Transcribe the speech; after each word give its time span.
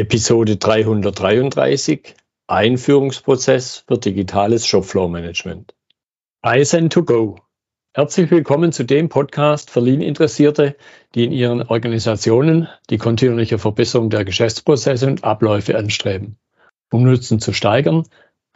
Episode 0.00 0.56
333 0.56 2.14
Einführungsprozess 2.46 3.84
für 3.86 3.98
digitales 3.98 4.66
Shopfloor 4.66 5.10
Management. 5.10 5.74
iSend2Go. 6.42 7.36
Herzlich 7.92 8.30
willkommen 8.30 8.72
zu 8.72 8.84
dem 8.84 9.10
Podcast 9.10 9.68
für 9.68 9.80
Lean-Interessierte, 9.80 10.74
die 11.14 11.24
in 11.24 11.32
ihren 11.32 11.60
Organisationen 11.60 12.66
die 12.88 12.96
kontinuierliche 12.96 13.58
Verbesserung 13.58 14.08
der 14.08 14.24
Geschäftsprozesse 14.24 15.06
und 15.06 15.22
Abläufe 15.22 15.76
anstreben, 15.76 16.38
um 16.90 17.02
Nutzen 17.02 17.38
zu 17.38 17.52
steigern, 17.52 18.04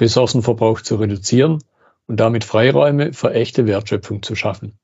Ressourcenverbrauch 0.00 0.80
zu 0.80 0.96
reduzieren 0.96 1.58
und 2.06 2.20
damit 2.20 2.44
Freiräume 2.44 3.12
für 3.12 3.34
echte 3.34 3.66
Wertschöpfung 3.66 4.22
zu 4.22 4.34
schaffen. 4.34 4.78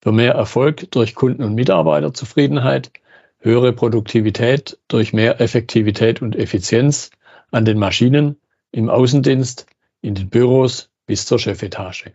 Für 0.00 0.12
mehr 0.12 0.32
Erfolg 0.32 0.90
durch 0.92 1.14
Kunden- 1.14 1.44
und 1.44 1.54
Mitarbeiterzufriedenheit 1.54 2.90
höhere 3.38 3.72
Produktivität 3.72 4.78
durch 4.88 5.12
mehr 5.12 5.40
Effektivität 5.40 6.22
und 6.22 6.36
Effizienz 6.36 7.10
an 7.50 7.64
den 7.64 7.78
Maschinen, 7.78 8.40
im 8.72 8.90
Außendienst, 8.90 9.66
in 10.00 10.14
den 10.14 10.28
Büros 10.28 10.90
bis 11.06 11.26
zur 11.26 11.38
Chefetage. 11.38 12.12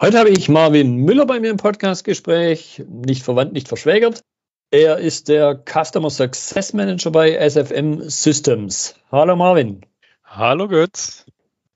Heute 0.00 0.18
habe 0.18 0.30
ich 0.30 0.48
Marvin 0.48 0.96
Müller 0.96 1.26
bei 1.26 1.40
mir 1.40 1.50
im 1.50 1.56
Podcastgespräch, 1.56 2.82
nicht 2.88 3.22
verwandt, 3.22 3.52
nicht 3.52 3.68
verschwägert. 3.68 4.22
Er 4.70 4.98
ist 4.98 5.28
der 5.28 5.62
Customer 5.64 6.10
Success 6.10 6.72
Manager 6.72 7.10
bei 7.10 7.36
SFM 7.48 8.08
Systems. 8.08 8.94
Hallo 9.10 9.36
Marvin. 9.36 9.82
Hallo 10.24 10.66
Götz. 10.66 11.26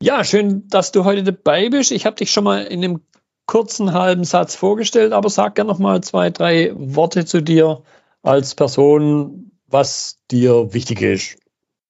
Ja, 0.02 0.24
schön, 0.24 0.66
dass 0.68 0.92
du 0.92 1.04
heute 1.04 1.22
dabei 1.22 1.68
bist. 1.68 1.92
Ich 1.92 2.06
habe 2.06 2.16
dich 2.16 2.32
schon 2.32 2.44
mal 2.44 2.64
in 2.64 2.82
einem 2.82 3.00
kurzen 3.46 3.92
halben 3.92 4.24
Satz 4.24 4.56
vorgestellt, 4.56 5.12
aber 5.12 5.30
sag 5.30 5.54
gerne 5.54 5.70
noch 5.70 5.78
mal 5.78 6.02
zwei, 6.02 6.30
drei 6.30 6.72
Worte 6.74 7.24
zu 7.24 7.42
dir 7.42 7.82
als 8.26 8.54
Person, 8.54 9.52
was 9.68 10.18
dir 10.30 10.72
wichtig 10.74 11.00
ist. 11.00 11.38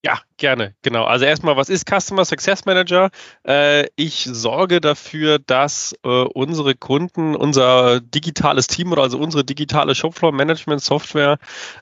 Ja, 0.04 0.20
gerne, 0.36 0.76
genau. 0.82 1.04
Also 1.04 1.24
erstmal, 1.24 1.56
was 1.56 1.68
ist 1.68 1.88
Customer 1.88 2.24
Success 2.24 2.64
Manager? 2.64 3.10
Äh, 3.44 3.86
ich 3.96 4.28
sorge 4.30 4.80
dafür, 4.80 5.40
dass 5.40 5.96
äh, 6.04 6.08
unsere 6.08 6.76
Kunden, 6.76 7.34
unser 7.34 8.00
digitales 8.00 8.68
Team 8.68 8.92
oder 8.92 9.02
also 9.02 9.18
unsere 9.18 9.44
digitale 9.44 9.96
Shopfloor 9.96 10.30
Management 10.30 10.82
Software 10.82 11.38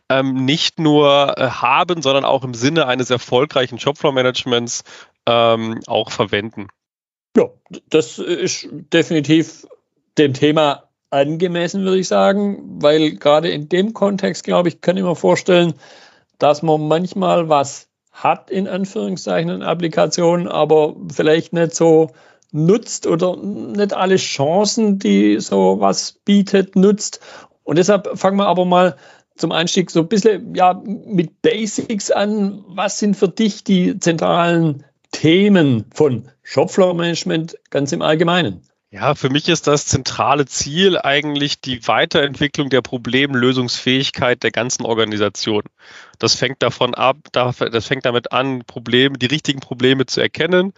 ähm, 0.08 0.46
nicht 0.46 0.78
nur 0.78 1.36
äh, 1.36 1.50
haben, 1.50 2.00
sondern 2.00 2.24
auch 2.24 2.44
im 2.44 2.54
Sinne 2.54 2.86
eines 2.86 3.10
erfolgreichen 3.10 3.78
Shopfloor 3.78 4.12
Managements 4.12 4.84
ähm, 5.26 5.80
auch 5.86 6.10
verwenden. 6.10 6.68
Ja, 7.36 7.50
das 7.90 8.18
ist 8.18 8.68
definitiv 8.70 9.66
dem 10.16 10.32
Thema 10.32 10.84
angemessen, 11.14 11.84
würde 11.84 12.00
ich 12.00 12.08
sagen, 12.08 12.80
weil 12.82 13.12
gerade 13.12 13.48
in 13.48 13.68
dem 13.68 13.92
Kontext, 13.92 14.42
glaube 14.44 14.68
ich, 14.68 14.80
kann 14.80 14.96
ich 14.96 15.04
mir 15.04 15.14
vorstellen, 15.14 15.74
dass 16.38 16.62
man 16.62 16.88
manchmal 16.88 17.48
was 17.48 17.88
hat, 18.10 18.50
in 18.50 18.66
Anführungszeichen, 18.66 19.50
in 19.50 19.62
Applikationen, 19.62 20.48
aber 20.48 20.96
vielleicht 21.12 21.52
nicht 21.52 21.74
so 21.74 22.10
nutzt 22.50 23.06
oder 23.06 23.36
nicht 23.36 23.92
alle 23.92 24.16
Chancen, 24.16 24.98
die 24.98 25.38
so 25.40 25.76
was 25.80 26.12
bietet, 26.24 26.76
nutzt. 26.76 27.20
Und 27.62 27.78
deshalb 27.78 28.18
fangen 28.18 28.36
wir 28.36 28.46
aber 28.46 28.64
mal 28.64 28.96
zum 29.36 29.52
Einstieg 29.52 29.90
so 29.90 30.00
ein 30.00 30.08
bisschen 30.08 30.54
ja, 30.54 30.80
mit 30.84 31.42
Basics 31.42 32.10
an. 32.10 32.64
Was 32.68 32.98
sind 32.98 33.16
für 33.16 33.28
dich 33.28 33.64
die 33.64 33.98
zentralen 33.98 34.84
Themen 35.12 35.86
von 35.94 36.28
Shopfloor 36.42 36.94
Management 36.94 37.56
ganz 37.70 37.92
im 37.92 38.02
Allgemeinen? 38.02 38.62
Ja, 38.94 39.16
für 39.16 39.28
mich 39.28 39.48
ist 39.48 39.66
das 39.66 39.86
zentrale 39.86 40.46
Ziel 40.46 40.96
eigentlich 40.96 41.60
die 41.60 41.84
Weiterentwicklung 41.88 42.70
der 42.70 42.80
Problemlösungsfähigkeit 42.80 44.44
der 44.44 44.52
ganzen 44.52 44.84
Organisation. 44.84 45.64
Das 46.20 46.36
fängt 46.36 46.62
davon 46.62 46.94
ab, 46.94 47.16
das 47.32 47.86
fängt 47.88 48.06
damit 48.06 48.30
an, 48.30 48.62
Probleme, 48.64 49.18
die 49.18 49.26
richtigen 49.26 49.58
Probleme 49.58 50.06
zu 50.06 50.20
erkennen, 50.20 50.74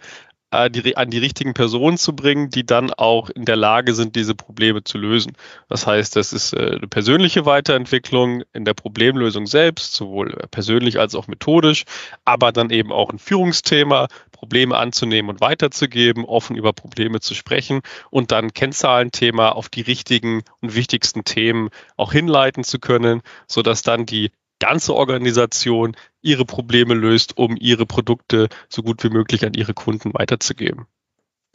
an 0.49 0.71
die 0.71 1.17
richtigen 1.17 1.53
Personen 1.53 1.97
zu 1.97 2.15
bringen, 2.15 2.49
die 2.49 2.65
dann 2.65 2.93
auch 2.93 3.29
in 3.29 3.43
der 3.43 3.57
Lage 3.57 3.93
sind, 3.93 4.15
diese 4.15 4.33
Probleme 4.33 4.83
zu 4.83 4.97
lösen. 4.97 5.33
Das 5.67 5.85
heißt, 5.85 6.15
das 6.15 6.31
ist 6.31 6.53
äh, 6.53 6.77
eine 6.77 6.87
persönliche 6.87 7.45
Weiterentwicklung 7.45 8.43
in 8.53 8.63
der 8.63 8.73
Problemlösung 8.73 9.45
selbst, 9.45 9.93
sowohl 9.93 10.31
persönlich 10.51 10.99
als 10.99 11.15
auch 11.15 11.27
methodisch, 11.27 11.83
aber 12.23 12.51
dann 12.51 12.69
eben 12.69 12.93
auch 12.93 13.09
ein 13.09 13.19
Führungsthema, 13.19 14.07
Probleme 14.31 14.77
anzunehmen 14.77 15.29
und 15.29 15.41
weiterzugeben, 15.41 16.23
offen 16.23 16.55
über 16.55 16.71
Probleme 16.71 17.19
zu 17.19 17.33
sprechen 17.33 17.81
und 18.11 18.31
dann 18.31 18.53
Kennzahlenthema 18.53 19.49
auf 19.49 19.67
die 19.67 19.81
richtigen 19.81 20.43
und 20.61 20.75
wichtigsten 20.75 21.23
Themen 21.23 21.69
auch 21.97 22.13
hinleiten 22.13 22.63
zu 22.63 22.79
können, 22.79 23.21
sodass 23.47 23.81
dann 23.81 24.05
die 24.05 24.31
ganze 24.59 24.95
Organisation 24.95 25.95
ihre 26.21 26.45
Probleme 26.45 26.93
löst, 26.93 27.37
um 27.37 27.55
ihre 27.59 27.85
Produkte 27.85 28.49
so 28.69 28.83
gut 28.83 29.03
wie 29.03 29.09
möglich 29.09 29.45
an 29.45 29.53
ihre 29.53 29.73
Kunden 29.73 30.13
weiterzugeben. 30.13 30.85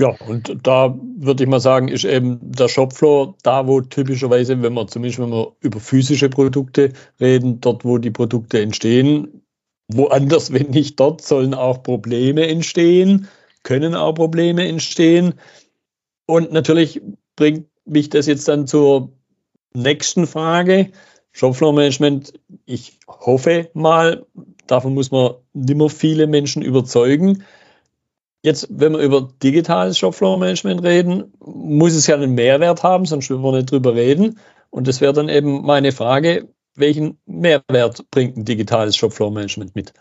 Ja, 0.00 0.08
und 0.26 0.56
da 0.62 0.98
würde 1.18 1.44
ich 1.44 1.48
mal 1.48 1.60
sagen, 1.60 1.88
ist 1.88 2.04
eben 2.04 2.38
der 2.40 2.68
Shopfloor 2.68 3.36
da, 3.42 3.66
wo 3.66 3.82
typischerweise, 3.82 4.60
wenn 4.62 4.72
wir 4.72 4.86
zumindest 4.86 5.20
wenn 5.20 5.30
wir 5.30 5.54
über 5.60 5.80
physische 5.80 6.28
Produkte 6.28 6.92
reden, 7.20 7.60
dort, 7.60 7.84
wo 7.84 7.98
die 7.98 8.10
Produkte 8.10 8.60
entstehen, 8.60 9.42
woanders, 9.88 10.52
wenn 10.52 10.70
nicht 10.70 10.98
dort, 10.98 11.22
sollen 11.22 11.54
auch 11.54 11.82
Probleme 11.82 12.48
entstehen, 12.48 13.28
können 13.62 13.94
auch 13.94 14.14
Probleme 14.14 14.66
entstehen. 14.66 15.34
Und 16.26 16.52
natürlich 16.52 17.02
bringt 17.36 17.66
mich 17.84 18.08
das 18.08 18.26
jetzt 18.26 18.48
dann 18.48 18.66
zur 18.66 19.12
nächsten 19.74 20.26
Frage. 20.26 20.90
Shopfloor 21.32 21.72
Management, 21.72 22.34
ich 22.66 22.98
hoffe 23.08 23.70
mal, 23.74 24.26
davon 24.66 24.94
muss 24.94 25.10
man 25.10 25.34
nicht 25.52 25.76
mehr 25.76 25.88
viele 25.88 26.26
Menschen 26.26 26.62
überzeugen. 26.62 27.44
Jetzt, 28.42 28.66
wenn 28.70 28.92
wir 28.92 29.00
über 29.00 29.28
digitales 29.42 29.98
Shopfloor 29.98 30.38
Management 30.38 30.82
reden, 30.82 31.32
muss 31.40 31.94
es 31.94 32.06
ja 32.06 32.16
einen 32.16 32.34
Mehrwert 32.34 32.82
haben, 32.82 33.06
sonst 33.06 33.30
würden 33.30 33.42
wir 33.42 33.52
nicht 33.52 33.70
drüber 33.70 33.94
reden. 33.94 34.38
Und 34.70 34.88
das 34.88 35.00
wäre 35.00 35.12
dann 35.12 35.28
eben 35.28 35.62
meine 35.62 35.92
Frage, 35.92 36.48
welchen 36.74 37.18
Mehrwert 37.26 38.10
bringt 38.10 38.36
ein 38.36 38.44
digitales 38.44 38.96
Shopfloor 38.96 39.30
Management 39.30 39.74
mit? 39.74 39.92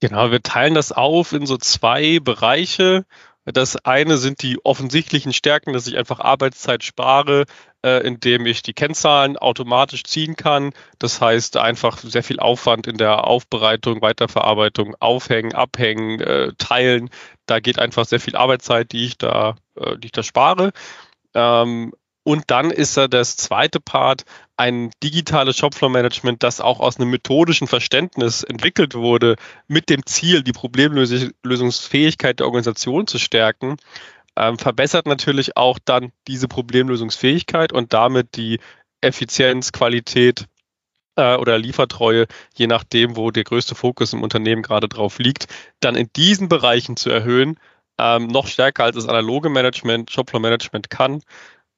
Genau, 0.00 0.30
wir 0.30 0.42
teilen 0.42 0.74
das 0.74 0.92
auf 0.92 1.32
in 1.32 1.46
so 1.46 1.58
zwei 1.58 2.20
Bereiche. 2.20 3.04
Das 3.52 3.76
eine 3.76 4.18
sind 4.18 4.42
die 4.42 4.58
offensichtlichen 4.64 5.32
Stärken, 5.32 5.72
dass 5.72 5.86
ich 5.86 5.96
einfach 5.96 6.20
Arbeitszeit 6.20 6.84
spare, 6.84 7.44
äh, 7.84 8.06
indem 8.06 8.46
ich 8.46 8.62
die 8.62 8.74
Kennzahlen 8.74 9.36
automatisch 9.36 10.04
ziehen 10.04 10.36
kann. 10.36 10.72
Das 10.98 11.20
heißt 11.20 11.56
einfach 11.56 11.98
sehr 11.98 12.22
viel 12.22 12.40
Aufwand 12.40 12.86
in 12.86 12.98
der 12.98 13.26
Aufbereitung, 13.26 14.02
Weiterverarbeitung, 14.02 14.94
Aufhängen, 15.00 15.54
Abhängen, 15.54 16.20
äh, 16.20 16.52
Teilen. 16.58 17.10
Da 17.46 17.60
geht 17.60 17.78
einfach 17.78 18.04
sehr 18.04 18.20
viel 18.20 18.36
Arbeitszeit, 18.36 18.92
die 18.92 19.06
ich 19.06 19.18
da, 19.18 19.56
äh, 19.76 19.96
die 19.98 20.06
ich 20.06 20.12
da 20.12 20.22
spare. 20.22 20.72
Ähm, 21.34 21.92
und 22.22 22.44
dann 22.48 22.70
ist 22.70 22.96
da 22.96 23.08
das 23.08 23.36
zweite 23.36 23.80
Part 23.80 24.24
ein 24.56 24.90
digitales 25.02 25.56
Shopfloor-Management, 25.56 26.42
das 26.42 26.60
auch 26.60 26.80
aus 26.80 26.98
einem 26.98 27.10
methodischen 27.10 27.66
Verständnis 27.66 28.42
entwickelt 28.42 28.94
wurde, 28.94 29.36
mit 29.68 29.88
dem 29.88 30.04
Ziel, 30.04 30.42
die 30.42 30.52
Problemlösungsfähigkeit 30.52 32.40
der 32.40 32.46
Organisation 32.46 33.06
zu 33.06 33.18
stärken, 33.18 33.76
ähm, 34.36 34.58
verbessert 34.58 35.06
natürlich 35.06 35.56
auch 35.56 35.78
dann 35.84 36.12
diese 36.28 36.46
Problemlösungsfähigkeit 36.46 37.72
und 37.72 37.92
damit 37.92 38.36
die 38.36 38.60
Effizienz, 39.00 39.72
Qualität 39.72 40.46
äh, 41.16 41.36
oder 41.36 41.58
Liefertreue, 41.58 42.26
je 42.54 42.66
nachdem, 42.66 43.16
wo 43.16 43.30
der 43.30 43.44
größte 43.44 43.74
Fokus 43.74 44.12
im 44.12 44.22
Unternehmen 44.22 44.62
gerade 44.62 44.88
drauf 44.88 45.18
liegt, 45.18 45.46
dann 45.80 45.96
in 45.96 46.10
diesen 46.14 46.48
Bereichen 46.48 46.96
zu 46.96 47.10
erhöhen, 47.10 47.58
ähm, 47.98 48.28
noch 48.28 48.46
stärker 48.46 48.84
als 48.84 48.96
das 48.96 49.08
analoge 49.08 49.48
Management, 49.48 50.10
Shopfloor-Management 50.10 50.90
kann. 50.90 51.22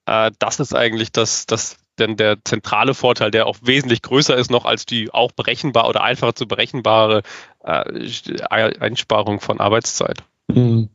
Äh, 0.07 0.31
das 0.39 0.61
ist 0.61 0.75
eigentlich 0.75 1.13
das, 1.13 1.47
das 1.47 1.77
denn 1.99 2.17
der 2.17 2.39
zentrale 2.45 2.95
Vorteil, 2.95 3.31
der 3.31 3.47
auch 3.47 3.59
wesentlich 3.63 4.03
größer 4.03 4.37
ist 4.37 4.51
noch 4.51 4.65
als 4.65 4.87
die 4.87 5.13
auch 5.13 5.33
berechenbar 5.33 5.89
oder 5.89 6.03
einfacher 6.03 6.35
zu 6.35 6.47
berechenbare 6.47 7.23
äh, 7.63 8.09
Einsparung 8.49 9.41
von 9.41 9.61
Arbeitszeit. 9.61 10.23
Mhm. 10.49 10.89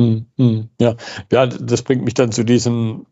Mhm. 0.00 0.68
Ja. 0.80 0.94
ja, 1.32 1.46
das 1.46 1.82
bringt 1.82 2.04
mich 2.04 2.14
dann 2.14 2.30
zu 2.30 2.44
diesem 2.44 3.06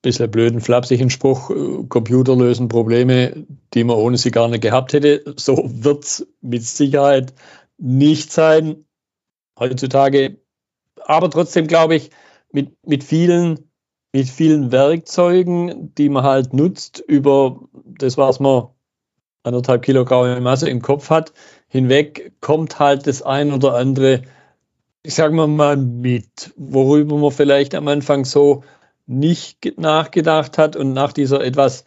bisschen 0.00 0.30
blöden, 0.30 0.60
flapsigen 0.60 1.10
Spruch, 1.10 1.50
äh, 1.50 1.84
Computer 1.88 2.36
lösen 2.36 2.68
Probleme, 2.68 3.46
die 3.74 3.84
man 3.84 3.96
ohne 3.96 4.16
sie 4.16 4.30
gar 4.30 4.48
nicht 4.48 4.62
gehabt 4.62 4.92
hätte. 4.92 5.34
So 5.36 5.64
wird 5.66 6.04
es 6.04 6.26
mit 6.40 6.62
Sicherheit 6.62 7.34
nicht 7.78 8.32
sein 8.32 8.84
heutzutage. 9.58 10.38
Aber 11.04 11.30
trotzdem 11.30 11.66
glaube 11.66 11.96
ich, 11.96 12.10
mit, 12.52 12.76
mit 12.86 13.04
vielen 13.04 13.70
mit 14.14 14.28
vielen 14.28 14.70
Werkzeugen, 14.70 15.92
die 15.96 16.08
man 16.08 16.22
halt 16.22 16.54
nutzt, 16.54 17.00
über 17.00 17.60
das, 17.98 18.16
was 18.16 18.38
man 18.38 18.68
anderthalb 19.42 19.82
Kilogramm 19.82 20.40
Masse 20.40 20.70
im 20.70 20.82
Kopf 20.82 21.10
hat, 21.10 21.32
hinweg, 21.66 22.30
kommt 22.40 22.78
halt 22.78 23.08
das 23.08 23.22
ein 23.22 23.52
oder 23.52 23.74
andere, 23.74 24.22
ich 25.02 25.16
sage 25.16 25.34
mal, 25.34 25.76
mit, 25.76 26.52
worüber 26.56 27.16
man 27.16 27.32
vielleicht 27.32 27.74
am 27.74 27.88
Anfang 27.88 28.24
so 28.24 28.62
nicht 29.06 29.78
nachgedacht 29.80 30.58
hat. 30.58 30.76
Und 30.76 30.92
nach 30.92 31.12
dieser 31.12 31.42
etwas 31.42 31.84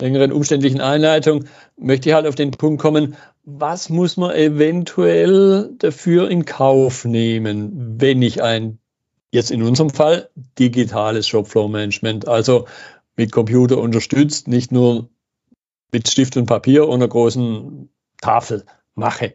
längeren 0.00 0.30
umständlichen 0.30 0.80
Einleitung 0.80 1.46
möchte 1.76 2.08
ich 2.08 2.14
halt 2.14 2.28
auf 2.28 2.36
den 2.36 2.52
Punkt 2.52 2.80
kommen, 2.80 3.16
was 3.42 3.90
muss 3.90 4.16
man 4.16 4.30
eventuell 4.30 5.74
dafür 5.78 6.30
in 6.30 6.44
Kauf 6.44 7.04
nehmen, 7.04 7.96
wenn 8.00 8.22
ich 8.22 8.44
ein, 8.44 8.78
jetzt 9.34 9.50
in 9.50 9.62
unserem 9.62 9.90
Fall, 9.90 10.30
digitales 10.58 11.26
Shopfloor-Management, 11.28 12.28
also 12.28 12.66
mit 13.16 13.32
Computer 13.32 13.78
unterstützt, 13.78 14.48
nicht 14.48 14.72
nur 14.72 15.10
mit 15.92 16.08
Stift 16.08 16.36
und 16.36 16.46
Papier 16.46 16.88
und 16.88 16.94
einer 16.94 17.08
großen 17.08 17.90
Tafel 18.20 18.64
mache. 18.94 19.34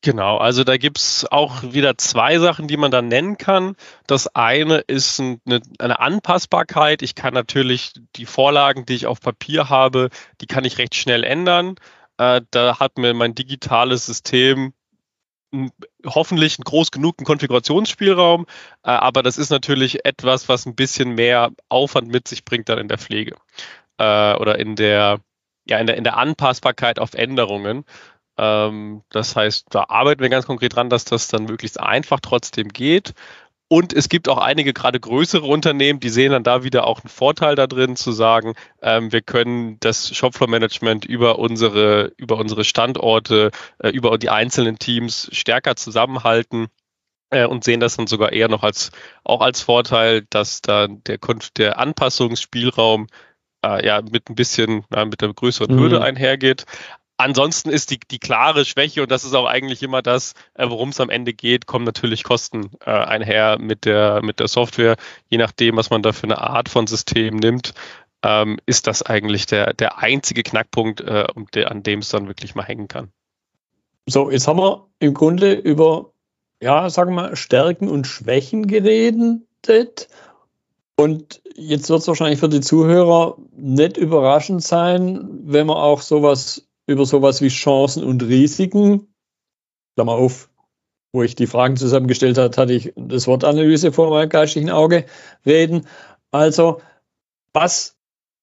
Genau, 0.00 0.38
also 0.38 0.64
da 0.64 0.76
gibt's 0.76 1.26
auch 1.30 1.62
wieder 1.62 1.96
zwei 1.96 2.38
Sachen, 2.38 2.66
die 2.66 2.76
man 2.76 2.90
da 2.90 3.00
nennen 3.00 3.38
kann. 3.38 3.76
Das 4.06 4.34
eine 4.34 4.78
ist 4.78 5.20
eine, 5.20 5.60
eine, 5.78 6.00
Anpassbarkeit. 6.00 7.02
Ich 7.02 7.14
kann 7.14 7.32
natürlich 7.32 7.92
die 8.16 8.26
Vorlagen, 8.26 8.84
die 8.84 8.94
ich 8.94 9.06
auf 9.06 9.20
Papier 9.20 9.70
habe, 9.70 10.10
die 10.40 10.46
kann 10.46 10.64
ich 10.64 10.76
recht 10.76 10.94
schnell 10.94 11.24
ändern. 11.24 11.76
Äh, 12.18 12.42
da 12.50 12.78
hat 12.78 12.98
mir 12.98 13.14
mein 13.14 13.34
digitales 13.34 14.04
System 14.04 14.74
hoffentlich 16.06 16.58
einen 16.58 16.64
groß 16.64 16.90
genugen 16.90 17.24
Konfigurationsspielraum, 17.24 18.46
äh, 18.82 18.90
aber 18.90 19.22
das 19.22 19.38
ist 19.38 19.50
natürlich 19.50 20.04
etwas, 20.04 20.48
was 20.48 20.66
ein 20.66 20.74
bisschen 20.74 21.14
mehr 21.14 21.50
Aufwand 21.68 22.08
mit 22.08 22.28
sich 22.28 22.44
bringt 22.44 22.68
dann 22.68 22.78
in 22.78 22.88
der 22.88 22.98
Pflege 22.98 23.36
äh, 23.98 24.34
oder 24.34 24.58
in 24.58 24.76
der 24.76 25.20
ja 25.66 25.78
in 25.78 25.86
der 25.86 25.96
in 25.96 26.04
der 26.04 26.16
Anpassbarkeit 26.16 26.98
auf 26.98 27.14
Änderungen. 27.14 27.84
Ähm, 28.36 29.02
das 29.10 29.36
heißt, 29.36 29.66
da 29.70 29.86
arbeiten 29.88 30.20
wir 30.20 30.28
ganz 30.28 30.46
konkret 30.46 30.74
dran, 30.74 30.90
dass 30.90 31.04
das 31.04 31.28
dann 31.28 31.44
möglichst 31.44 31.80
einfach 31.80 32.20
trotzdem 32.20 32.68
geht. 32.68 33.14
Und 33.74 33.92
es 33.92 34.08
gibt 34.08 34.28
auch 34.28 34.38
einige 34.38 34.72
gerade 34.72 35.00
größere 35.00 35.44
Unternehmen, 35.44 35.98
die 35.98 36.08
sehen 36.08 36.30
dann 36.30 36.44
da 36.44 36.62
wieder 36.62 36.86
auch 36.86 37.00
einen 37.00 37.08
Vorteil 37.08 37.56
da 37.56 37.66
drin, 37.66 37.96
zu 37.96 38.12
sagen, 38.12 38.54
ähm, 38.80 39.10
wir 39.10 39.20
können 39.20 39.80
das 39.80 40.14
Shopfloor-Management 40.14 41.04
über 41.04 41.40
unsere, 41.40 42.12
über 42.16 42.36
unsere 42.36 42.62
Standorte, 42.62 43.50
äh, 43.80 43.88
über 43.88 44.16
die 44.16 44.30
einzelnen 44.30 44.78
Teams 44.78 45.28
stärker 45.32 45.74
zusammenhalten 45.74 46.68
äh, 47.30 47.46
und 47.46 47.64
sehen 47.64 47.80
das 47.80 47.96
dann 47.96 48.06
sogar 48.06 48.30
eher 48.30 48.46
noch 48.46 48.62
als 48.62 48.92
auch 49.24 49.40
als 49.40 49.60
Vorteil, 49.60 50.24
dass 50.30 50.62
da 50.62 50.86
der, 50.86 51.18
der 51.56 51.76
Anpassungsspielraum 51.80 53.08
äh, 53.64 53.84
ja 53.84 54.02
mit 54.02 54.30
ein 54.30 54.36
bisschen 54.36 54.84
mit 54.88 55.20
einer 55.20 55.34
größeren 55.34 55.74
mhm. 55.74 55.80
Hürde 55.80 56.00
einhergeht. 56.00 56.64
Ansonsten 57.16 57.70
ist 57.70 57.90
die, 57.90 58.00
die 58.10 58.18
klare 58.18 58.64
Schwäche, 58.64 59.02
und 59.02 59.10
das 59.10 59.24
ist 59.24 59.34
auch 59.34 59.46
eigentlich 59.46 59.82
immer 59.82 60.02
das, 60.02 60.34
äh, 60.54 60.68
worum 60.68 60.88
es 60.88 61.00
am 61.00 61.10
Ende 61.10 61.32
geht, 61.32 61.66
kommen 61.66 61.84
natürlich 61.84 62.24
Kosten 62.24 62.70
äh, 62.84 62.90
einher 62.90 63.58
mit 63.58 63.84
der, 63.84 64.20
mit 64.22 64.40
der 64.40 64.48
Software. 64.48 64.96
Je 65.28 65.38
nachdem, 65.38 65.76
was 65.76 65.90
man 65.90 66.02
da 66.02 66.12
für 66.12 66.24
eine 66.24 66.38
Art 66.38 66.68
von 66.68 66.88
System 66.88 67.36
nimmt, 67.36 67.72
ähm, 68.24 68.58
ist 68.66 68.88
das 68.88 69.02
eigentlich 69.02 69.46
der, 69.46 69.74
der 69.74 69.98
einzige 69.98 70.42
Knackpunkt, 70.42 71.02
äh, 71.02 71.26
an 71.64 71.82
dem 71.82 72.00
es 72.00 72.08
dann 72.08 72.26
wirklich 72.26 72.56
mal 72.56 72.64
hängen 72.64 72.88
kann. 72.88 73.12
So, 74.06 74.30
jetzt 74.30 74.48
haben 74.48 74.58
wir 74.58 74.88
im 74.98 75.14
Grunde 75.14 75.52
über, 75.52 76.10
ja, 76.60 76.90
sagen 76.90 77.14
wir 77.14 77.22
mal, 77.22 77.36
Stärken 77.36 77.88
und 77.88 78.06
Schwächen 78.06 78.66
geredet. 78.66 80.08
Und 80.96 81.42
jetzt 81.54 81.88
wird 81.88 82.00
es 82.00 82.08
wahrscheinlich 82.08 82.40
für 82.40 82.48
die 82.48 82.60
Zuhörer 82.60 83.36
nicht 83.56 83.96
überraschend 83.96 84.62
sein, 84.62 85.28
wenn 85.44 85.66
man 85.66 85.76
auch 85.76 86.00
sowas 86.00 86.66
über 86.86 87.06
sowas 87.06 87.40
wie 87.40 87.48
Chancen 87.48 88.04
und 88.04 88.22
Risiken, 88.22 89.14
Klammer 89.96 90.12
auf, 90.12 90.50
wo 91.12 91.22
ich 91.22 91.34
die 91.36 91.46
Fragen 91.46 91.76
zusammengestellt 91.76 92.38
habe, 92.38 92.56
hatte 92.56 92.72
ich 92.72 92.92
das 92.96 93.26
Wort 93.26 93.44
Analyse 93.44 93.92
vor 93.92 94.10
meinem 94.10 94.28
geistigen 94.28 94.70
Auge 94.70 95.06
reden. 95.46 95.86
Also, 96.30 96.80
was 97.52 97.96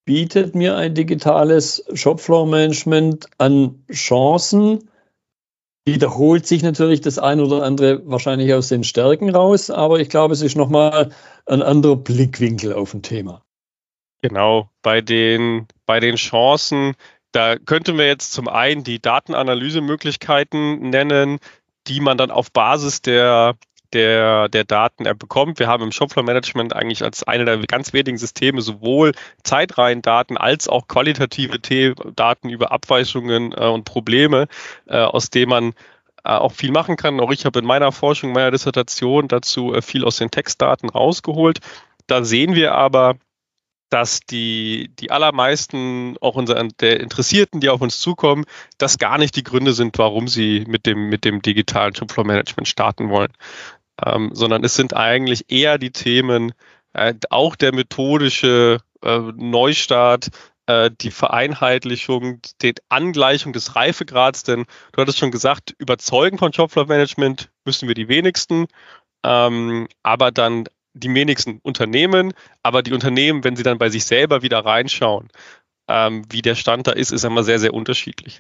bietet 0.06 0.56
mir 0.56 0.78
ein 0.78 0.96
digitales 0.96 1.84
Shopfloor-Management 1.94 3.28
an 3.38 3.84
Chancen? 3.92 4.90
Wiederholt 5.86 6.46
sich 6.46 6.64
natürlich 6.64 7.02
das 7.02 7.20
ein 7.20 7.42
oder 7.42 7.64
andere 7.64 8.08
wahrscheinlich 8.10 8.54
aus 8.54 8.70
den 8.70 8.84
Stärken 8.84 9.30
raus, 9.30 9.70
aber 9.70 10.00
ich 10.00 10.10
glaube, 10.10 10.34
es 10.34 10.42
ist 10.42 10.56
nochmal 10.56 11.12
ein 11.46 11.62
anderer 11.62 11.98
Blickwinkel 11.98 12.74
auf 12.74 12.94
ein 12.94 13.02
Thema. 13.02 13.44
Genau, 14.22 14.70
bei 14.84 15.02
den, 15.02 15.68
bei 15.86 16.00
den 16.00 16.16
Chancen 16.16 16.96
da 17.32 17.58
könnten 17.58 17.98
wir 17.98 18.08
jetzt 18.08 18.34
zum 18.34 18.48
einen 18.48 18.84
die 18.84 19.02
Datenanalysemöglichkeiten 19.02 20.90
nennen, 20.90 21.40
die 21.88 22.00
man 22.00 22.18
dann 22.18 22.32
auf 22.32 22.52
Basis 22.52 23.02
der, 23.02 23.56
der, 23.94 24.50
der 24.50 24.64
Daten 24.64 25.04
bekommt. 25.18 25.60
Wir 25.60 25.68
haben 25.68 25.84
im 25.84 25.92
Shopfloor-Management 25.92 26.76
eigentlich 26.76 27.04
als 27.04 27.24
eine 27.24 27.46
der 27.46 27.58
ganz 27.60 27.94
wenigen 27.94 28.18
Systeme 28.18 28.62
sowohl 28.62 29.14
Zeitreihendaten 29.44 30.38
als 30.38 30.68
auch 30.68 30.88
qualitative 30.88 31.60
Daten 32.16 32.50
über 32.50 32.72
Abweichungen 32.72 33.54
äh, 33.54 33.68
und 33.68 33.86
Probleme, 33.86 34.48
äh, 34.88 34.98
aus 34.98 35.30
denen 35.30 35.50
man 35.50 35.74
äh, 36.24 36.30
auch 36.30 36.52
viel 36.52 36.72
machen 36.72 36.98
kann. 36.98 37.20
Auch 37.20 37.32
ich 37.32 37.46
habe 37.46 37.60
in 37.60 37.66
meiner 37.66 37.92
Forschung, 37.92 38.32
meiner 38.32 38.52
Dissertation 38.52 39.28
dazu 39.28 39.74
äh, 39.74 39.82
viel 39.82 40.06
aus 40.06 40.18
den 40.18 40.32
Textdaten 40.32 40.90
rausgeholt. 40.90 41.60
Da 42.08 42.24
sehen 42.24 42.56
wir 42.56 42.76
aber, 42.76 43.16
dass 43.92 44.22
die, 44.22 44.90
die 45.00 45.12
allermeisten 45.12 46.16
auch 46.22 46.36
unser, 46.36 46.64
der 46.80 47.02
Interessierten, 47.02 47.60
die 47.60 47.70
auf 47.70 47.82
uns 47.82 48.00
zukommen, 48.00 48.46
das 48.78 48.98
gar 48.98 49.18
nicht 49.18 49.36
die 49.36 49.44
Gründe 49.44 49.74
sind, 49.74 49.98
warum 49.98 50.30
sie 50.30 50.64
mit 50.66 50.86
dem, 50.86 51.10
mit 51.10 51.26
dem 51.26 51.42
digitalen 51.42 51.94
Shopfloor 51.94 52.26
Management 52.26 52.70
starten 52.70 53.10
wollen. 53.10 53.34
Ähm, 54.04 54.32
sondern 54.34 54.64
es 54.64 54.76
sind 54.76 54.96
eigentlich 54.96 55.52
eher 55.52 55.78
die 55.78 55.92
Themen, 55.92 56.54
äh, 56.94 57.14
auch 57.30 57.58
der 57.58 57.76
methodische 57.76 58.80
äh, 59.04 59.20
Neustart, 59.36 60.30
äh, 60.68 60.90
die 60.90 61.12
Vereinheitlichung, 61.12 62.40
die 62.62 62.74
Angleichung 62.88 63.52
des 63.52 63.76
Reifegrads, 63.76 64.44
denn 64.44 64.66
du 64.94 65.02
hattest 65.02 65.20
schon 65.20 65.32
gesagt, 65.32 65.76
überzeugen 65.80 66.38
von 66.38 66.54
Shopfloor 66.54 66.88
Management 66.88 67.52
müssen 67.66 67.90
wir 67.90 67.96
die 67.96 68.08
wenigsten. 68.08 68.68
Ähm, 69.24 69.90
aber 70.02 70.32
dann 70.32 70.66
die 70.94 71.14
wenigsten 71.14 71.60
Unternehmen, 71.64 72.34
aber 72.64 72.84
die 72.84 72.94
Unternehmen, 72.94 73.44
wenn 73.44 73.56
sie 73.56 73.64
dann 73.64 73.78
bei 73.78 73.90
sich 73.90 74.06
selber 74.06 74.42
wieder 74.42 74.66
reinschauen, 74.66 75.30
ähm, 75.88 76.24
wie 76.30 76.42
der 76.42 76.56
Stand 76.56 76.88
da 76.88 76.92
ist, 76.92 77.12
ist 77.12 77.26
immer 77.26 77.44
sehr, 77.44 77.60
sehr 77.60 77.74
unterschiedlich. 77.74 78.40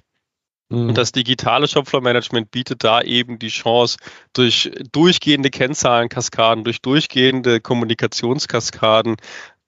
Mhm. 0.69 0.89
Und 0.89 0.98
das 0.98 1.12
digitale 1.12 1.68
Shopfloor-Management 1.68 2.51
bietet 2.51 2.83
da 2.83 3.01
eben 3.01 3.39
die 3.39 3.50
Chance, 3.50 3.98
durch 4.33 4.71
durchgehende 4.92 5.50
Kennzahlenkaskaden, 5.50 6.63
durch 6.63 6.81
durchgehende 6.81 7.59
Kommunikationskaskaden, 7.59 9.18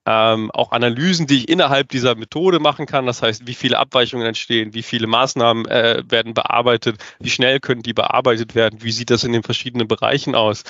ähm, 0.06 0.52
auch 0.52 0.72
Analysen, 0.72 1.28
die 1.28 1.38
ich 1.38 1.50
innerhalb 1.50 1.90
dieser 1.90 2.16
Methode 2.16 2.60
machen 2.60 2.86
kann. 2.86 3.06
Das 3.06 3.22
heißt, 3.22 3.48
wie 3.48 3.54
viele 3.54 3.80
Abweichungen 3.80 4.26
entstehen, 4.26 4.74
wie 4.74 4.84
viele 4.84 5.08
Maßnahmen 5.08 5.66
äh, 5.68 6.04
werden 6.08 6.34
bearbeitet, 6.34 6.98
wie 7.20 7.30
schnell 7.30 7.60
können 7.60 7.84
die 7.84 7.94
bearbeitet 7.94 8.56
werden, 8.56 8.82
wie 8.82 8.92
sieht 8.92 9.10
das 9.10 9.24
in 9.24 9.32
den 9.32 9.44
verschiedenen 9.44 9.88
Bereichen 9.88 10.36
aus 10.36 10.64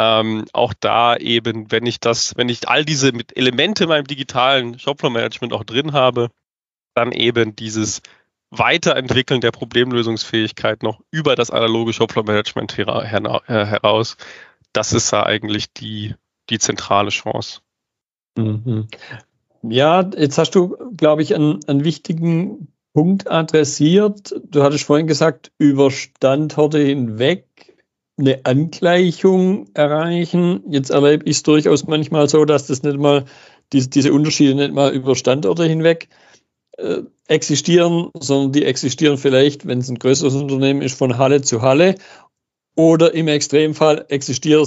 ähm, 0.00 0.44
auch 0.52 0.74
da 0.78 1.16
eben, 1.16 1.72
wenn 1.72 1.84
ich 1.84 1.98
das, 1.98 2.36
wenn 2.36 2.48
ich 2.48 2.68
all 2.68 2.84
diese 2.84 3.10
Elemente 3.34 3.82
in 3.82 3.88
meinem 3.88 4.06
digitalen 4.06 4.78
Shopfloor-Management 4.78 5.52
auch 5.52 5.64
drin 5.64 5.92
habe, 5.92 6.30
dann 6.94 7.10
eben 7.10 7.56
dieses 7.56 8.00
Weiterentwickeln 8.50 9.40
der 9.40 9.50
Problemlösungsfähigkeit 9.50 10.84
noch 10.84 11.00
über 11.10 11.34
das 11.34 11.50
analoge 11.50 11.92
Shopfloor-Management 11.92 12.78
her 12.78 13.02
her 13.02 13.66
heraus. 13.66 14.16
Das 14.72 14.92
ist 14.92 15.12
da 15.12 15.24
eigentlich 15.24 15.72
die, 15.72 16.14
die 16.48 16.60
zentrale 16.60 17.10
Chance. 17.10 17.60
Mhm. 18.36 18.86
Ja, 19.62 20.08
jetzt 20.16 20.38
hast 20.38 20.54
du, 20.54 20.76
glaube 20.96 21.22
ich, 21.22 21.34
einen, 21.34 21.58
einen 21.66 21.82
wichtigen 21.82 22.72
Punkt 22.94 23.28
adressiert. 23.28 24.32
Du 24.44 24.62
hattest 24.62 24.84
vorhin 24.84 25.08
gesagt, 25.08 25.50
über 25.58 25.90
Standorte 25.90 26.78
hinweg 26.78 27.47
eine 28.18 28.44
Angleichung 28.44 29.68
erreichen. 29.74 30.62
Jetzt 30.68 30.90
erlebe 30.90 31.24
ich 31.24 31.38
es 31.38 31.42
durchaus 31.42 31.86
manchmal 31.86 32.28
so, 32.28 32.44
dass 32.44 32.66
das 32.66 32.82
nicht 32.82 32.98
mal, 32.98 33.24
diese, 33.72 33.88
diese 33.88 34.12
Unterschiede 34.12 34.54
nicht 34.54 34.72
mal 34.72 34.92
über 34.92 35.14
Standorte 35.14 35.64
hinweg 35.64 36.08
äh, 36.76 37.02
existieren, 37.28 38.10
sondern 38.18 38.52
die 38.52 38.64
existieren 38.64 39.18
vielleicht, 39.18 39.66
wenn 39.66 39.78
es 39.78 39.88
ein 39.88 39.98
größeres 39.98 40.34
Unternehmen 40.34 40.82
ist, 40.82 40.98
von 40.98 41.18
Halle 41.18 41.42
zu 41.42 41.62
Halle 41.62 41.96
oder 42.74 43.14
im 43.14 43.26
Extremfall 43.26 44.06
existieren 44.08 44.62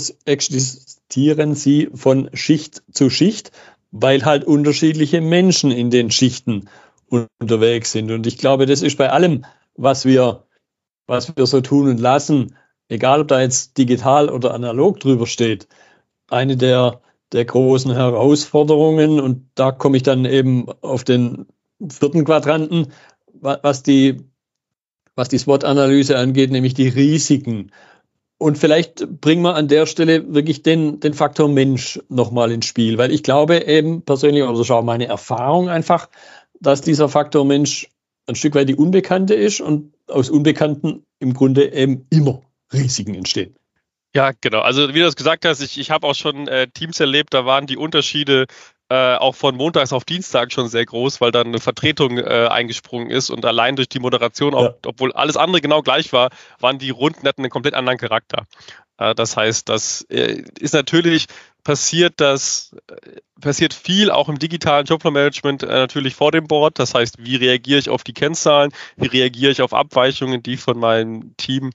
sie 1.55 1.89
von 1.93 2.29
Schicht 2.33 2.83
zu 2.91 3.09
Schicht, 3.09 3.51
weil 3.91 4.25
halt 4.25 4.43
unterschiedliche 4.43 5.21
Menschen 5.21 5.71
in 5.71 5.89
den 5.89 6.11
Schichten 6.11 6.67
unterwegs 7.07 7.93
sind. 7.93 8.11
Und 8.11 8.27
ich 8.27 8.37
glaube, 8.37 8.65
das 8.65 8.81
ist 8.81 8.97
bei 8.97 9.09
allem, 9.09 9.45
was 9.75 10.05
wir, 10.05 10.45
was 11.07 11.35
wir 11.35 11.45
so 11.45 11.61
tun 11.61 11.87
und 11.87 11.99
lassen, 11.99 12.55
egal 12.91 13.21
ob 13.21 13.29
da 13.29 13.41
jetzt 13.41 13.77
digital 13.77 14.29
oder 14.29 14.53
analog 14.53 14.99
drüber 14.99 15.25
steht, 15.25 15.67
eine 16.29 16.57
der, 16.57 17.01
der 17.31 17.45
großen 17.45 17.93
Herausforderungen. 17.93 19.19
Und 19.19 19.49
da 19.55 19.71
komme 19.71 19.97
ich 19.97 20.03
dann 20.03 20.25
eben 20.25 20.69
auf 20.81 21.03
den 21.03 21.47
vierten 21.89 22.25
Quadranten, 22.25 22.91
was 23.33 23.81
die, 23.81 24.21
was 25.15 25.29
die 25.29 25.37
SWOT-Analyse 25.37 26.17
angeht, 26.17 26.51
nämlich 26.51 26.73
die 26.73 26.89
Risiken. 26.89 27.71
Und 28.37 28.57
vielleicht 28.57 29.21
bringen 29.21 29.43
wir 29.43 29.55
an 29.55 29.67
der 29.67 29.85
Stelle 29.85 30.33
wirklich 30.33 30.61
den, 30.61 30.99
den 30.99 31.13
Faktor 31.13 31.47
Mensch 31.47 31.99
nochmal 32.09 32.51
ins 32.51 32.65
Spiel, 32.65 32.97
weil 32.97 33.11
ich 33.11 33.23
glaube 33.23 33.67
eben 33.67 34.01
persönlich, 34.01 34.43
oder 34.43 34.65
schau 34.65 34.81
meine 34.81 35.05
Erfahrung 35.05 35.69
einfach, 35.69 36.09
dass 36.59 36.81
dieser 36.81 37.07
Faktor 37.07 37.45
Mensch 37.45 37.89
ein 38.27 38.35
Stück 38.35 38.55
weit 38.55 38.67
die 38.67 38.75
Unbekannte 38.75 39.33
ist 39.33 39.61
und 39.61 39.93
aus 40.07 40.29
Unbekannten 40.29 41.03
im 41.19 41.33
Grunde 41.33 41.71
eben 41.71 42.05
immer 42.09 42.41
Risiken 42.73 43.15
entstehen. 43.15 43.55
Ja, 44.13 44.31
genau. 44.41 44.59
Also 44.59 44.89
wie 44.89 44.99
du 44.99 45.05
das 45.05 45.15
gesagt 45.15 45.45
hast, 45.45 45.61
ich, 45.61 45.77
ich 45.79 45.89
habe 45.89 46.05
auch 46.05 46.15
schon 46.15 46.47
äh, 46.47 46.67
Teams 46.67 46.99
erlebt, 46.99 47.33
da 47.33 47.45
waren 47.45 47.65
die 47.65 47.77
Unterschiede 47.77 48.45
äh, 48.89 49.15
auch 49.15 49.35
von 49.35 49.55
Montags 49.55 49.93
auf 49.93 50.03
Dienstag 50.03 50.51
schon 50.51 50.67
sehr 50.67 50.85
groß, 50.85 51.21
weil 51.21 51.31
dann 51.31 51.47
eine 51.47 51.59
Vertretung 51.59 52.17
äh, 52.17 52.47
eingesprungen 52.51 53.09
ist 53.09 53.29
und 53.29 53.45
allein 53.45 53.77
durch 53.77 53.87
die 53.87 53.99
Moderation, 53.99 54.53
auch, 54.53 54.63
ja. 54.63 54.75
obwohl 54.85 55.13
alles 55.13 55.37
andere 55.37 55.61
genau 55.61 55.81
gleich 55.81 56.11
war, 56.11 56.29
waren 56.59 56.77
die 56.77 56.89
Runden 56.89 57.25
hatten 57.25 57.41
einen 57.41 57.51
komplett 57.51 57.73
anderen 57.73 57.97
Charakter. 57.97 58.47
Äh, 58.97 59.15
das 59.15 59.37
heißt, 59.37 59.69
das 59.69 60.01
äh, 60.09 60.43
ist 60.59 60.73
natürlich 60.73 61.27
passiert, 61.63 62.15
das 62.17 62.75
äh, 62.87 63.21
passiert 63.39 63.73
viel 63.73 64.11
auch 64.11 64.27
im 64.27 64.39
digitalen 64.39 64.85
Jobflow-Management 64.85 65.61
natürlich 65.61 66.15
vor 66.15 66.33
dem 66.33 66.47
Board. 66.47 66.77
Das 66.77 66.93
heißt, 66.93 67.15
wie 67.19 67.37
reagiere 67.37 67.79
ich 67.79 67.89
auf 67.89 68.03
die 68.03 68.13
Kennzahlen, 68.13 68.71
wie 68.97 69.07
reagiere 69.07 69.53
ich 69.53 69.61
auf 69.61 69.73
Abweichungen, 69.73 70.43
die 70.43 70.57
von 70.57 70.77
meinem 70.77 71.35
Team 71.37 71.71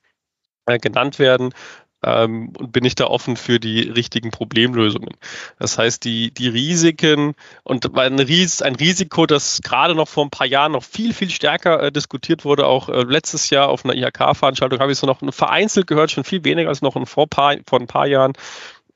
genannt 0.66 1.18
werden 1.18 1.54
ähm, 2.02 2.52
und 2.58 2.72
bin 2.72 2.84
ich 2.84 2.94
da 2.94 3.06
offen 3.06 3.36
für 3.36 3.58
die 3.58 3.82
richtigen 3.82 4.30
Problemlösungen. 4.30 5.14
Das 5.58 5.78
heißt, 5.78 6.04
die, 6.04 6.30
die 6.30 6.48
Risiken 6.48 7.34
und 7.64 7.96
ein, 7.96 8.18
Ries 8.18 8.62
ein 8.62 8.74
Risiko, 8.74 9.26
das 9.26 9.60
gerade 9.62 9.94
noch 9.94 10.08
vor 10.08 10.24
ein 10.24 10.30
paar 10.30 10.46
Jahren 10.46 10.72
noch 10.72 10.84
viel, 10.84 11.14
viel 11.14 11.30
stärker 11.30 11.82
äh, 11.82 11.92
diskutiert 11.92 12.44
wurde, 12.44 12.66
auch 12.66 12.88
äh, 12.88 13.02
letztes 13.02 13.50
Jahr 13.50 13.68
auf 13.68 13.84
einer 13.84 13.94
IHK-Veranstaltung 13.94 14.80
habe 14.80 14.92
ich 14.92 14.98
es 14.98 15.02
noch 15.02 15.20
vereinzelt 15.32 15.86
gehört, 15.86 16.10
schon 16.10 16.24
viel 16.24 16.44
weniger 16.44 16.68
als 16.68 16.82
noch 16.82 16.96
vor, 17.06 17.28
paar, 17.28 17.56
vor 17.66 17.80
ein 17.80 17.86
paar 17.86 18.06
Jahren, 18.06 18.32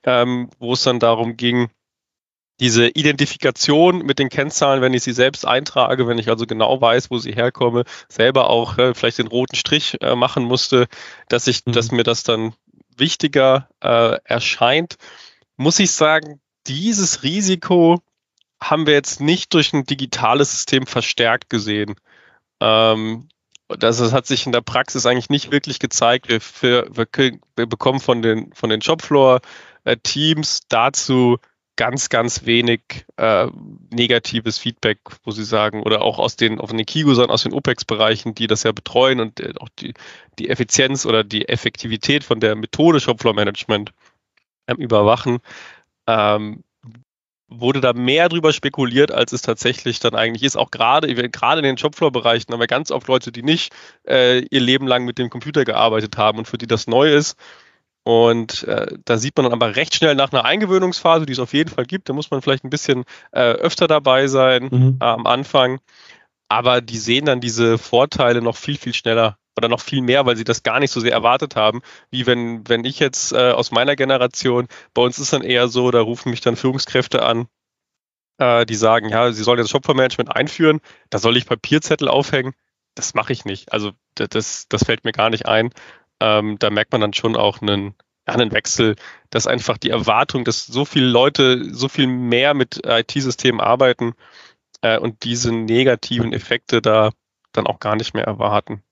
ähm, 0.03 0.49
wo 0.59 0.73
es 0.73 0.83
dann 0.83 0.99
darum 0.99 1.37
ging, 1.37 1.69
diese 2.61 2.87
Identifikation 2.87 4.05
mit 4.05 4.19
den 4.19 4.29
Kennzahlen, 4.29 4.83
wenn 4.83 4.93
ich 4.93 5.01
sie 5.01 5.13
selbst 5.13 5.47
eintrage, 5.47 6.07
wenn 6.07 6.19
ich 6.19 6.29
also 6.29 6.45
genau 6.45 6.79
weiß, 6.79 7.09
wo 7.09 7.17
sie 7.17 7.33
herkomme, 7.33 7.85
selber 8.07 8.51
auch 8.51 8.77
äh, 8.77 8.93
vielleicht 8.93 9.17
den 9.17 9.27
roten 9.27 9.55
Strich 9.55 9.97
äh, 9.99 10.15
machen 10.15 10.43
musste, 10.43 10.87
dass 11.27 11.47
ich, 11.47 11.65
mhm. 11.65 11.71
dass 11.71 11.91
mir 11.91 12.03
das 12.03 12.23
dann 12.23 12.53
wichtiger 12.95 13.67
äh, 13.81 14.19
erscheint, 14.25 14.97
muss 15.57 15.79
ich 15.79 15.91
sagen, 15.91 16.39
dieses 16.67 17.23
Risiko 17.23 17.99
haben 18.61 18.85
wir 18.85 18.93
jetzt 18.93 19.21
nicht 19.21 19.55
durch 19.55 19.73
ein 19.73 19.85
digitales 19.85 20.51
System 20.51 20.85
verstärkt 20.85 21.49
gesehen. 21.49 21.95
Ähm, 22.59 23.27
das, 23.69 23.97
das, 23.97 24.13
hat 24.13 24.27
sich 24.27 24.45
in 24.45 24.51
der 24.51 24.61
Praxis 24.61 25.07
eigentlich 25.07 25.31
nicht 25.31 25.51
wirklich 25.51 25.79
gezeigt. 25.79 26.29
Wir, 26.29 26.41
wir, 26.61 27.39
wir 27.55 27.65
bekommen 27.65 27.99
von 27.99 28.21
den, 28.21 28.53
von 28.53 28.69
den 28.69 28.83
Shopfloor-Teams 28.83 30.59
äh, 30.59 30.65
dazu 30.69 31.39
ganz, 31.81 32.09
ganz 32.09 32.45
wenig 32.45 33.07
äh, 33.17 33.47
negatives 33.89 34.59
Feedback, 34.59 34.99
wo 35.23 35.31
sie 35.31 35.43
sagen, 35.43 35.81
oder 35.81 36.03
auch 36.03 36.19
aus 36.19 36.35
den, 36.35 36.61
aus 36.61 36.69
den 36.69 36.85
Kigusern, 36.85 37.31
aus 37.31 37.41
den 37.41 37.53
OPEX-Bereichen, 37.53 38.35
die 38.35 38.45
das 38.45 38.61
ja 38.61 38.71
betreuen 38.71 39.19
und 39.19 39.39
äh, 39.39 39.53
auch 39.59 39.69
die, 39.79 39.95
die 40.37 40.49
Effizienz 40.49 41.07
oder 41.07 41.23
die 41.23 41.49
Effektivität 41.49 42.23
von 42.23 42.39
der 42.39 42.55
Methode 42.55 42.99
Shopfloor 42.99 43.33
Management 43.33 43.93
ähm, 44.67 44.77
überwachen, 44.77 45.39
ähm, 46.05 46.63
wurde 47.47 47.81
da 47.81 47.93
mehr 47.93 48.29
drüber 48.29 48.53
spekuliert, 48.53 49.11
als 49.11 49.33
es 49.33 49.41
tatsächlich 49.41 49.99
dann 49.99 50.13
eigentlich 50.13 50.43
ist. 50.43 50.57
Auch 50.57 50.69
gerade, 50.69 51.11
gerade 51.31 51.61
in 51.61 51.65
den 51.65 51.79
Shopfloor-Bereichen 51.79 52.53
haben 52.53 52.59
wir 52.59 52.67
ganz 52.67 52.91
oft 52.91 53.07
Leute, 53.07 53.31
die 53.31 53.41
nicht 53.41 53.73
äh, 54.07 54.45
ihr 54.51 54.61
Leben 54.61 54.85
lang 54.85 55.03
mit 55.03 55.17
dem 55.17 55.31
Computer 55.31 55.65
gearbeitet 55.65 56.15
haben 56.15 56.37
und 56.37 56.47
für 56.47 56.59
die 56.59 56.67
das 56.67 56.85
neu 56.85 57.11
ist. 57.11 57.39
Und 58.03 58.63
äh, 58.63 58.97
da 59.05 59.17
sieht 59.17 59.37
man 59.37 59.43
dann 59.43 59.53
aber 59.53 59.75
recht 59.75 59.95
schnell 59.95 60.15
nach 60.15 60.31
einer 60.31 60.45
Eingewöhnungsphase, 60.45 61.25
die 61.25 61.33
es 61.33 61.39
auf 61.39 61.53
jeden 61.53 61.69
Fall 61.69 61.85
gibt, 61.85 62.09
da 62.09 62.13
muss 62.13 62.31
man 62.31 62.41
vielleicht 62.41 62.63
ein 62.63 62.71
bisschen 62.71 63.03
äh, 63.31 63.41
öfter 63.41 63.87
dabei 63.87 64.27
sein 64.27 64.69
mhm. 64.71 64.97
äh, 64.99 65.05
am 65.05 65.27
Anfang. 65.27 65.79
Aber 66.49 66.81
die 66.81 66.97
sehen 66.97 67.25
dann 67.25 67.41
diese 67.41 67.77
Vorteile 67.77 68.41
noch 68.41 68.57
viel, 68.57 68.77
viel 68.77 68.93
schneller 68.93 69.37
oder 69.55 69.67
noch 69.67 69.81
viel 69.81 70.01
mehr, 70.01 70.25
weil 70.25 70.35
sie 70.35 70.43
das 70.43 70.63
gar 70.63 70.79
nicht 70.79 70.91
so 70.91 70.99
sehr 70.99 71.11
erwartet 71.11 71.55
haben, 71.55 71.81
wie 72.09 72.25
wenn, 72.25 72.67
wenn 72.67 72.85
ich 72.85 72.99
jetzt 72.99 73.33
äh, 73.33 73.51
aus 73.51 73.71
meiner 73.71 73.95
Generation, 73.95 74.67
bei 74.93 75.01
uns 75.01 75.19
ist 75.19 75.33
dann 75.33 75.43
eher 75.43 75.67
so, 75.67 75.91
da 75.91 76.01
rufen 76.01 76.29
mich 76.29 76.41
dann 76.41 76.55
Führungskräfte 76.55 77.23
an, 77.23 77.47
äh, 78.37 78.65
die 78.65 78.75
sagen, 78.75 79.09
ja, 79.09 79.31
sie 79.31 79.43
sollen 79.43 79.59
jetzt 79.59 79.69
Shopware-Management 79.69 80.35
einführen, 80.35 80.79
da 81.09 81.19
soll 81.19 81.37
ich 81.37 81.45
Papierzettel 81.45 82.07
aufhängen. 82.07 82.53
Das 82.95 83.13
mache 83.13 83.31
ich 83.31 83.45
nicht. 83.45 83.71
Also 83.71 83.91
das, 84.15 84.67
das 84.67 84.83
fällt 84.83 85.05
mir 85.05 85.13
gar 85.13 85.29
nicht 85.29 85.45
ein 85.45 85.69
ähm, 86.21 86.57
da 86.59 86.69
merkt 86.69 86.91
man 86.91 87.01
dann 87.01 87.13
schon 87.13 87.35
auch 87.35 87.61
einen, 87.61 87.95
einen 88.25 88.51
Wechsel, 88.51 88.95
dass 89.31 89.47
einfach 89.47 89.77
die 89.77 89.89
Erwartung, 89.89 90.45
dass 90.45 90.65
so 90.65 90.85
viele 90.85 91.07
Leute 91.07 91.73
so 91.73 91.89
viel 91.89 92.07
mehr 92.07 92.53
mit 92.53 92.81
IT-Systemen 92.85 93.59
arbeiten 93.59 94.13
äh, 94.81 94.99
und 94.99 95.23
diese 95.23 95.51
negativen 95.51 96.31
Effekte 96.31 96.81
da 96.81 97.09
dann 97.51 97.67
auch 97.67 97.79
gar 97.79 97.95
nicht 97.95 98.13
mehr 98.13 98.25
erwarten. 98.25 98.83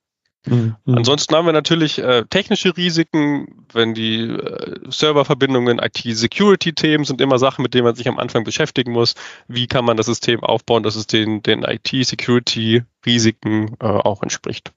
Mhm. 0.46 0.76
Ansonsten 0.86 1.36
haben 1.36 1.46
wir 1.46 1.54
natürlich 1.54 2.00
äh, 2.00 2.24
technische 2.30 2.76
Risiken, 2.76 3.66
wenn 3.74 3.94
die 3.94 4.22
äh, 4.22 4.80
Serververbindungen, 4.90 5.80
IT-Security-Themen 5.80 7.04
sind 7.04 7.22
immer 7.22 7.40
Sachen, 7.40 7.62
mit 7.62 7.74
denen 7.74 7.84
man 7.84 7.96
sich 7.96 8.08
am 8.08 8.20
Anfang 8.20 8.46
beschäftigen 8.46 8.94
muss. 8.94 9.16
Wie 9.48 9.68
kann 9.68 9.86
man 9.86 9.98
das 9.98 10.06
System 10.06 10.44
aufbauen, 10.44 10.84
dass 10.84 10.96
es 10.96 11.08
den, 11.08 11.44
den 11.44 11.64
IT-Security-Risiken 11.64 13.76
äh, 13.80 13.86
auch 13.86 14.24
entspricht? 14.24 14.72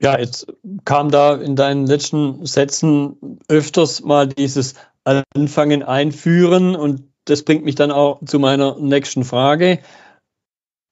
Ja, 0.00 0.18
jetzt 0.18 0.46
kam 0.84 1.10
da 1.10 1.34
in 1.34 1.56
deinen 1.56 1.86
letzten 1.86 2.46
Sätzen 2.46 3.40
öfters 3.48 4.02
mal 4.02 4.28
dieses 4.28 4.74
Anfangen 5.04 5.82
einführen 5.82 6.76
und 6.76 7.02
das 7.24 7.42
bringt 7.42 7.64
mich 7.64 7.74
dann 7.74 7.90
auch 7.90 8.20
zu 8.24 8.38
meiner 8.38 8.78
nächsten 8.78 9.24
Frage. 9.24 9.80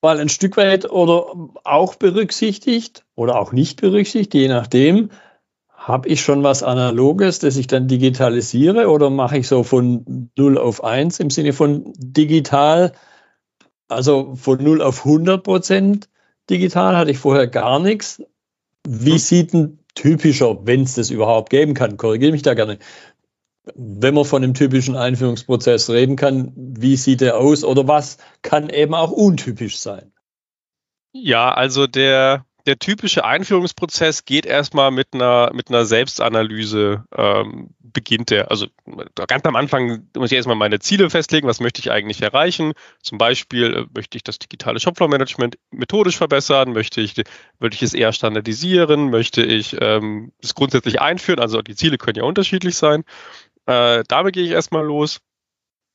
Mal 0.03 0.19
ein 0.19 0.29
Stück 0.29 0.57
weit 0.57 0.91
oder 0.91 1.33
auch 1.65 1.95
berücksichtigt 1.95 3.05
oder 3.15 3.39
auch 3.41 3.53
nicht 3.53 3.81
berücksichtigt, 3.81 4.35
je 4.35 4.49
nachdem, 4.49 5.11
habe 5.69 6.09
ich 6.09 6.21
schon 6.21 6.43
was 6.43 6.65
Analoges, 6.65 7.39
das 7.39 7.57
ich 7.57 7.69
dann 7.69 7.87
digitalisiere 7.87 8.89
oder 8.89 9.09
mache 9.09 9.39
ich 9.39 9.47
so 9.47 9.63
von 9.63 10.31
0 10.37 10.59
auf 10.59 10.83
1 10.83 11.21
im 11.21 11.31
Sinne 11.31 11.53
von 11.53 11.93
digital, 11.97 12.93
also 13.89 14.35
von 14.35 14.63
0 14.63 14.83
auf 14.83 15.07
100 15.07 15.45
Prozent 15.45 16.09
digital 16.51 16.97
hatte 16.97 17.13
ich 17.13 17.19
vorher 17.19 17.47
gar 17.47 17.79
nichts 17.79 18.21
wie 18.87 19.19
sieht 19.19 19.53
ein 19.53 19.79
typischer, 19.95 20.67
wenn 20.67 20.83
es 20.83 20.95
das 20.95 21.11
überhaupt 21.11 21.51
geben 21.51 21.75
kann, 21.75 21.97
korrigiere 21.97 22.33
mich 22.33 22.43
da 22.43 22.55
gerne, 22.55 22.79
wenn 23.75 24.15
man 24.15 24.25
von 24.25 24.43
einem 24.43 24.55
typischen 24.55 24.97
Einführungsprozess 24.97 25.91
reden 25.91 26.17
kann, 26.17 26.53
wie 26.55 26.97
sieht 26.97 27.23
er 27.23 27.39
aus 27.39 27.65
oder 27.65 27.89
was 27.89 28.19
kann 28.43 28.69
eben 28.69 28.95
auch 28.95 29.11
untypisch 29.11 29.79
sein? 29.79 30.13
Ja, 31.13 31.53
also 31.53 31.87
der, 31.87 32.45
der 32.67 32.79
typische 32.79 33.25
Einführungsprozess 33.25 34.25
geht 34.25 34.45
erstmal 34.45 34.91
mit 34.91 35.15
einer, 35.15 35.53
mit 35.55 35.69
einer 35.69 35.85
Selbstanalyse, 35.85 37.05
ähm, 37.17 37.71
beginnt 37.81 38.31
der. 38.31 38.51
Also 38.51 38.67
ganz 39.15 39.45
am 39.45 39.55
Anfang 39.55 40.09
muss 40.17 40.33
ich 40.33 40.37
erstmal 40.37 40.57
meine 40.57 40.81
Ziele 40.81 41.09
festlegen, 41.09 41.47
was 41.47 41.61
möchte 41.61 41.81
ich 41.81 41.93
eigentlich 41.93 42.21
erreichen. 42.21 42.73
Zum 43.03 43.19
Beispiel 43.19 43.73
äh, 43.73 43.87
möchte 43.95 44.17
ich 44.17 44.25
das 44.25 44.41
digitale 44.41 44.81
Shopfloor-Management 44.81 45.59
methodisch 45.71 46.17
verbessern, 46.17 46.73
möchte 46.73 47.01
ich, 47.01 47.15
möchte 47.61 47.77
ich 47.77 47.83
es 47.83 47.95
eher 47.95 48.13
standardisieren, 48.13 49.11
möchte 49.11 49.43
ich 49.43 49.77
ähm, 49.81 50.33
es 50.43 50.55
grundsätzlich 50.55 51.01
einführen, 51.01 51.39
also 51.39 51.63
die 51.63 51.77
Ziele 51.77 51.99
können 51.99 52.17
ja 52.17 52.25
unterschiedlich 52.25 52.77
sein. 52.77 53.05
Äh, 53.67 54.03
damit 54.09 54.35
gehe 54.35 54.45
ich 54.45 54.51
erstmal 54.51 54.85
los. 54.85 55.21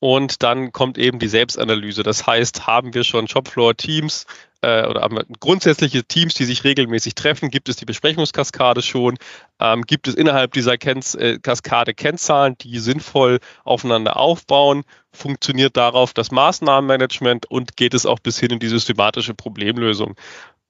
Und 0.04 0.42
dann 0.42 0.72
kommt 0.72 0.98
eben 0.98 1.20
die 1.20 1.28
Selbstanalyse. 1.28 2.02
Das 2.02 2.26
heißt, 2.26 2.66
haben 2.66 2.96
wir 2.96 3.04
schon 3.04 3.28
Shopfloor-Teams 3.28 4.26
äh, 4.62 4.86
oder 4.86 5.02
haben 5.02 5.16
wir 5.16 5.26
grundsätzliche 5.40 6.04
Teams, 6.04 6.34
die 6.36 6.46
sich 6.46 6.64
regelmäßig 6.64 7.16
treffen? 7.16 7.50
Gibt 7.50 7.70
es 7.70 7.76
die 7.76 7.86
Besprechungskaskade 7.86 8.82
schon? 8.82 9.18
Ähm, 9.60 9.82
gibt 9.84 10.08
es 10.08 10.16
innerhalb 10.16 10.54
dieser 10.54 10.78
Kenz 10.78 11.16
äh, 11.16 11.40
Kaskade 11.40 11.94
Kennzahlen, 11.94 12.56
die 12.60 12.80
sinnvoll 12.80 13.40
aufeinander 13.64 14.18
aufbauen? 14.18 14.84
Funktioniert 15.12 15.78
darauf 15.78 16.14
das 16.14 16.32
Maßnahmenmanagement 16.32 17.48
und 17.48 17.76
geht 17.76 17.94
es 17.94 18.06
auch 18.06 18.20
bis 18.20 18.40
hin 18.40 18.52
in 18.52 18.60
die 18.60 18.70
systematische 18.70 19.34
Problemlösung? 19.34 20.16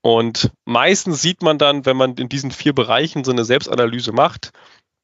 Und 0.02 0.52
meistens 0.66 1.22
sieht 1.22 1.44
man 1.44 1.58
dann, 1.58 1.86
wenn 1.86 1.98
man 1.98 2.16
in 2.16 2.30
diesen 2.30 2.52
vier 2.52 2.74
Bereichen 2.74 3.24
so 3.24 3.32
eine 3.32 3.46
Selbstanalyse 3.46 4.14
macht, 4.14 4.52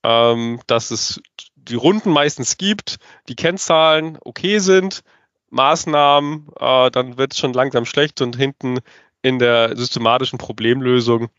ähm, 0.04 0.60
dass 0.66 0.92
es 0.92 1.22
die 1.56 1.76
Runden 1.76 2.12
meistens 2.12 2.58
gibt, 2.58 2.98
die 3.28 3.36
Kennzahlen 3.36 4.18
okay 4.22 4.60
sind, 4.60 5.02
Maßnahmen, 5.50 6.48
äh, 6.60 6.92
dann 6.92 7.18
wird 7.18 7.34
es 7.34 7.40
schon 7.40 7.54
langsam 7.54 7.86
schlecht 7.86 8.22
und 8.22 8.36
hinten 8.36 8.80
in 9.22 9.40
der 9.40 9.76
systematischen 9.76 10.38
Problemlösung 10.38 11.30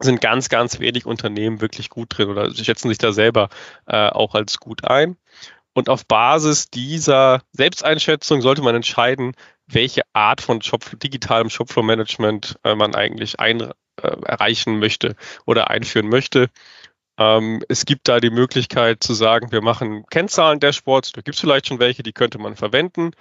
sind 0.00 0.20
ganz, 0.20 0.48
ganz 0.48 0.80
wenig 0.80 1.06
Unternehmen 1.06 1.60
wirklich 1.60 1.88
gut 1.88 2.16
drin 2.16 2.28
oder 2.28 2.52
schätzen 2.54 2.88
sich 2.88 2.98
da 2.98 3.12
selber 3.12 3.48
äh, 3.86 4.08
auch 4.08 4.34
als 4.34 4.58
gut 4.58 4.84
ein. 4.84 5.16
Und 5.72 5.88
auf 5.88 6.06
Basis 6.06 6.70
dieser 6.70 7.42
Selbsteinschätzung 7.52 8.40
sollte 8.40 8.62
man 8.62 8.76
entscheiden, 8.76 9.34
welche 9.66 10.02
Art 10.12 10.40
von 10.40 10.62
Shop, 10.62 10.84
digitalem 11.00 11.50
Shopflow-Management 11.50 12.56
äh, 12.64 12.74
man 12.74 12.94
eigentlich 12.94 13.40
ein, 13.40 13.60
äh, 13.60 13.72
erreichen 14.02 14.78
möchte 14.78 15.16
oder 15.46 15.70
einführen 15.70 16.08
möchte. 16.08 16.48
Ähm, 17.18 17.62
es 17.68 17.86
gibt 17.86 18.08
da 18.08 18.20
die 18.20 18.30
Möglichkeit 18.30 19.02
zu 19.02 19.14
sagen, 19.14 19.52
wir 19.52 19.62
machen 19.62 20.04
Kennzahlen-Dashboards. 20.10 21.12
Da 21.12 21.22
gibt 21.22 21.36
es 21.36 21.40
vielleicht 21.40 21.68
schon 21.68 21.78
welche, 21.78 22.02
die 22.02 22.12
könnte 22.12 22.38
man 22.38 22.56
verwenden. 22.56 23.12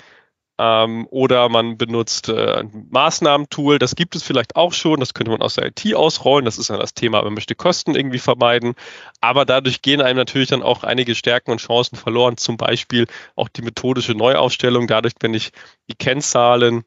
Ähm, 0.60 1.07
oder 1.10 1.50
man 1.50 1.77
benutzt 1.77 2.29
äh, 2.29 2.60
ein 2.60 2.88
Maßnahmentool. 2.91 3.79
Das 3.79 3.95
gibt 3.95 4.15
es 4.15 4.24
vielleicht 4.24 4.55
auch 4.55 4.74
schon. 4.74 5.00
Das 5.00 5.13
könnte 5.13 5.31
man 5.31 5.41
aus 5.41 5.55
der 5.55 5.65
IT 5.67 5.95
ausrollen. 5.95 6.45
Das 6.45 6.57
ist 6.57 6.69
dann 6.69 6.79
das 6.79 6.93
Thema, 6.93 7.24
man 7.24 7.33
möchte 7.33 7.55
Kosten 7.55 7.95
irgendwie 7.95 8.19
vermeiden. 8.19 8.75
Aber 9.19 9.45
dadurch 9.45 9.81
gehen 9.81 10.01
einem 10.01 10.17
natürlich 10.17 10.50
dann 10.50 10.62
auch 10.62 10.83
einige 10.83 11.15
Stärken 11.15 11.51
und 11.51 11.62
Chancen 11.62 11.95
verloren. 11.95 12.38
Zum 12.38 12.57
Beispiel 12.57 13.07
auch 13.36 13.50
die 13.50 13.63
methodische 13.63 14.13
Neuaufstellung. 14.13 14.88
Dadurch, 14.88 15.13
wenn 15.22 15.33
ich 15.33 15.51
die 15.89 15.95
Kennzahlen 15.95 16.83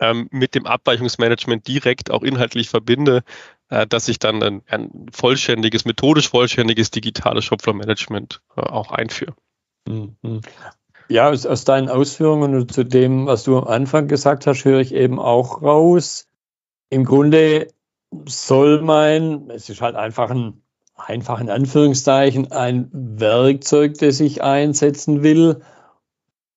ähm, 0.00 0.28
mit 0.30 0.54
dem 0.54 0.66
Abweichungsmanagement 0.66 1.66
direkt 1.66 2.10
auch 2.10 2.22
inhaltlich 2.22 2.68
verbinde, 2.68 3.22
äh, 3.70 3.86
dass 3.86 4.08
ich 4.08 4.18
dann 4.18 4.42
ein, 4.42 4.62
ein, 4.68 5.06
vollständiges, 5.12 5.84
methodisch 5.84 6.28
vollständiges 6.28 6.90
digitales 6.90 7.44
Shopfloor-Management 7.44 8.42
äh, 8.56 8.60
auch 8.60 8.92
einführe. 8.92 9.34
Ja, 11.10 11.28
aus, 11.28 11.44
aus 11.44 11.64
deinen 11.64 11.88
Ausführungen 11.88 12.54
und 12.54 12.72
zu 12.72 12.84
dem, 12.84 13.26
was 13.26 13.42
du 13.42 13.58
am 13.58 13.66
Anfang 13.66 14.06
gesagt 14.06 14.46
hast, 14.46 14.64
höre 14.64 14.78
ich 14.78 14.94
eben 14.94 15.18
auch 15.18 15.60
raus. 15.60 16.28
Im 16.88 17.04
Grunde 17.04 17.66
soll 18.26 18.80
mein, 18.80 19.50
es 19.50 19.68
ist 19.68 19.80
halt 19.80 19.96
einfach 19.96 20.30
ein, 20.30 20.62
einfach 20.94 21.40
in 21.40 21.50
Anführungszeichen, 21.50 22.52
ein 22.52 22.90
Werkzeug, 22.92 23.94
das 23.98 24.20
ich 24.20 24.44
einsetzen 24.44 25.24
will. 25.24 25.62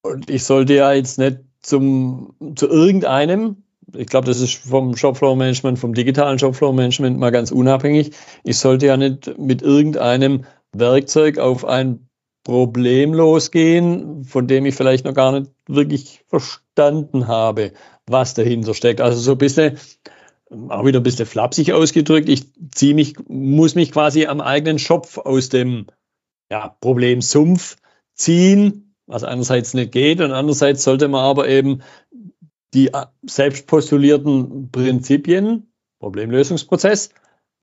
Und 0.04 0.30
ich 0.30 0.44
sollte 0.44 0.76
ja 0.76 0.94
jetzt 0.94 1.18
nicht 1.18 1.40
zum, 1.60 2.36
zu 2.56 2.68
irgendeinem, 2.68 3.64
ich 3.96 4.06
glaube, 4.06 4.28
das 4.28 4.40
ist 4.40 4.54
vom 4.54 4.96
Shopfloor 4.96 5.36
Management, 5.36 5.80
vom 5.80 5.96
digitalen 5.96 6.38
Shopfloor 6.38 6.74
Management 6.74 7.18
mal 7.18 7.32
ganz 7.32 7.50
unabhängig. 7.50 8.12
Ich 8.44 8.60
sollte 8.60 8.86
ja 8.86 8.98
nicht 8.98 9.36
mit 9.40 9.64
irgendeinem 9.64 10.46
Werkzeug 10.74 11.40
auf 11.40 11.66
ein 11.66 12.08
Problem 12.44 13.14
losgehen, 13.14 14.26
von 14.26 14.48
dem 14.48 14.66
ich 14.66 14.76
vielleicht 14.76 15.06
noch 15.06 15.14
gar 15.14 15.40
nicht 15.40 15.52
wirklich 15.68 16.24
verstanden 16.28 17.28
habe, 17.28 17.72
was 18.06 18.34
dahinter 18.34 18.74
steckt. 18.74 19.00
Also 19.00 19.20
so 19.20 19.32
ein 19.32 19.38
bisschen, 19.38 19.78
auch 20.50 20.86
wieder 20.86 21.00
ein 21.00 21.04
bisschen 21.04 21.26
flapsig 21.26 21.72
ausgedrückt, 21.72 22.28
ich 22.28 22.52
ziehe 22.72 22.94
mich, 22.94 23.16
muss 23.28 23.76
mich 23.76 23.92
quasi 23.92 24.26
am 24.26 24.42
eigenen 24.42 24.78
Schopf 24.78 25.18
aus 25.18 25.50
dem 25.50 25.88
ja, 26.52 26.76
Problemsumpf 26.82 27.78
ziehen, 28.14 28.94
was 29.08 29.24
einerseits 29.24 29.74
nicht 29.74 29.94
geht 29.94 30.20
und 30.20 30.32
andererseits 30.32 30.84
sollte 30.84 31.08
man 31.08 31.24
aber 31.24 31.48
eben 31.48 31.82
die 32.74 32.92
selbst 33.26 33.68
postulierten 33.68 34.70
Prinzipien, 34.72 35.72
Problemlösungsprozess, 36.00 37.12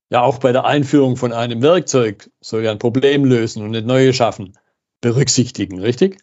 ja 0.09 0.23
auch 0.23 0.39
bei 0.39 0.51
der 0.51 0.65
Einführung 0.65 1.17
von 1.17 1.33
einem 1.33 1.61
Werkzeug 1.61 2.31
soll 2.41 2.63
ja 2.63 2.71
ein 2.71 2.79
Problem 2.79 3.25
lösen 3.25 3.63
und 3.63 3.71
nicht 3.71 3.85
neue 3.85 4.13
schaffen 4.13 4.53
berücksichtigen, 5.01 5.79
richtig? 5.79 6.21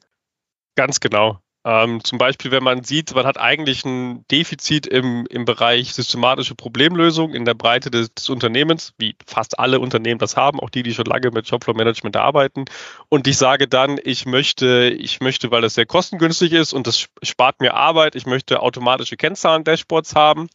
Ganz 0.76 1.00
genau. 1.00 1.40
Ähm, 1.68 2.02
zum 2.02 2.16
Beispiel, 2.16 2.50
wenn 2.50 2.62
man 2.62 2.82
sieht, 2.82 3.14
man 3.14 3.26
hat 3.26 3.36
eigentlich 3.36 3.84
ein 3.84 4.24
Defizit 4.30 4.86
im, 4.86 5.26
im 5.28 5.44
Bereich 5.44 5.92
systematische 5.92 6.54
Problemlösung 6.54 7.34
in 7.34 7.44
der 7.44 7.52
Breite 7.52 7.90
des, 7.90 8.14
des, 8.14 8.30
Unternehmens, 8.30 8.94
wie 8.96 9.16
fast 9.26 9.58
alle 9.58 9.78
Unternehmen 9.78 10.18
das 10.18 10.34
haben, 10.34 10.60
auch 10.60 10.70
die, 10.70 10.82
die 10.82 10.94
schon 10.94 11.04
lange 11.04 11.30
mit 11.30 11.46
Shopfloor 11.46 11.76
Management 11.76 12.16
arbeiten. 12.16 12.64
Und 13.10 13.26
ich 13.26 13.36
sage 13.36 13.68
dann, 13.68 14.00
ich 14.02 14.24
möchte, 14.24 14.96
ich 14.98 15.20
möchte, 15.20 15.50
weil 15.50 15.60
das 15.60 15.74
sehr 15.74 15.84
kostengünstig 15.84 16.54
ist 16.54 16.72
und 16.72 16.86
das 16.86 17.06
spart 17.22 17.60
mir 17.60 17.74
Arbeit, 17.74 18.14
ich 18.14 18.24
möchte 18.24 18.62
automatische 18.62 19.18
Kennzahlen-Dashboards 19.18 20.14
haben, 20.14 20.48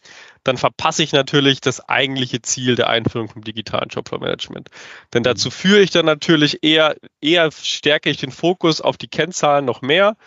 dann 0.43 0.57
verpasse 0.57 1.03
ich 1.03 1.13
natürlich 1.13 1.61
das 1.61 1.87
eigentliche 1.87 2.41
Ziel 2.41 2.75
der 2.75 2.89
Einführung 2.89 3.29
vom 3.29 3.43
digitalen 3.43 3.91
Shopfloor-Management. 3.91 4.69
Denn 5.13 5.21
mhm. 5.21 5.25
dazu 5.25 5.51
führe 5.51 5.81
ich 5.81 5.91
dann 5.91 6.07
natürlich 6.07 6.63
eher, 6.63 6.95
eher 7.21 7.51
stärke 7.51 8.09
ich 8.09 8.17
den 8.17 8.31
Fokus 8.31 8.81
auf 8.81 8.97
die 8.97 9.07
Kennzahlen 9.07 9.65
noch 9.65 9.83
mehr 9.83 10.17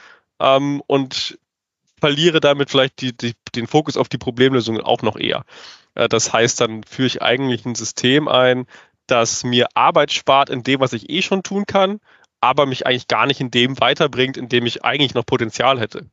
ähm, 0.41 0.83
und 0.87 1.39
verliere 1.99 2.41
damit 2.41 2.71
vielleicht 2.71 3.01
die, 3.01 3.17
die, 3.17 3.35
den 3.55 3.67
Fokus 3.67 3.97
auf 3.97 4.09
die 4.09 4.19
Problemlösungen 4.19 4.83
auch 4.83 5.03
noch 5.03 5.17
eher. 5.17 5.45
Äh, 5.95 6.09
das 6.09 6.33
heißt, 6.33 6.61
dann 6.61 6.85
führe 6.85 7.07
ich 7.07 7.23
eigentlich 7.23 7.65
ein 7.65 7.75
System 7.75 8.29
ein, 8.29 8.67
das 9.07 9.45
mir 9.45 9.69
Arbeit 9.75 10.13
spart 10.13 10.51
in 10.51 10.63
dem, 10.63 10.81
was 10.81 10.93
ich 10.93 11.11
eh 11.11 11.23
schon 11.23 11.43
tun 11.43 11.67
kann, 11.67 12.01
aber 12.41 12.67
mich 12.67 12.87
eigentlich 12.87 13.09
gar 13.09 13.27
nicht 13.27 13.41
in 13.41 13.51
dem 13.51 13.81
weiterbringt, 13.81 14.37
in 14.37 14.49
dem 14.49 14.67
ich 14.67 14.85
eigentlich 14.85 15.15
noch 15.15 15.25
Potenzial 15.25 15.81
hätte. 15.81 16.07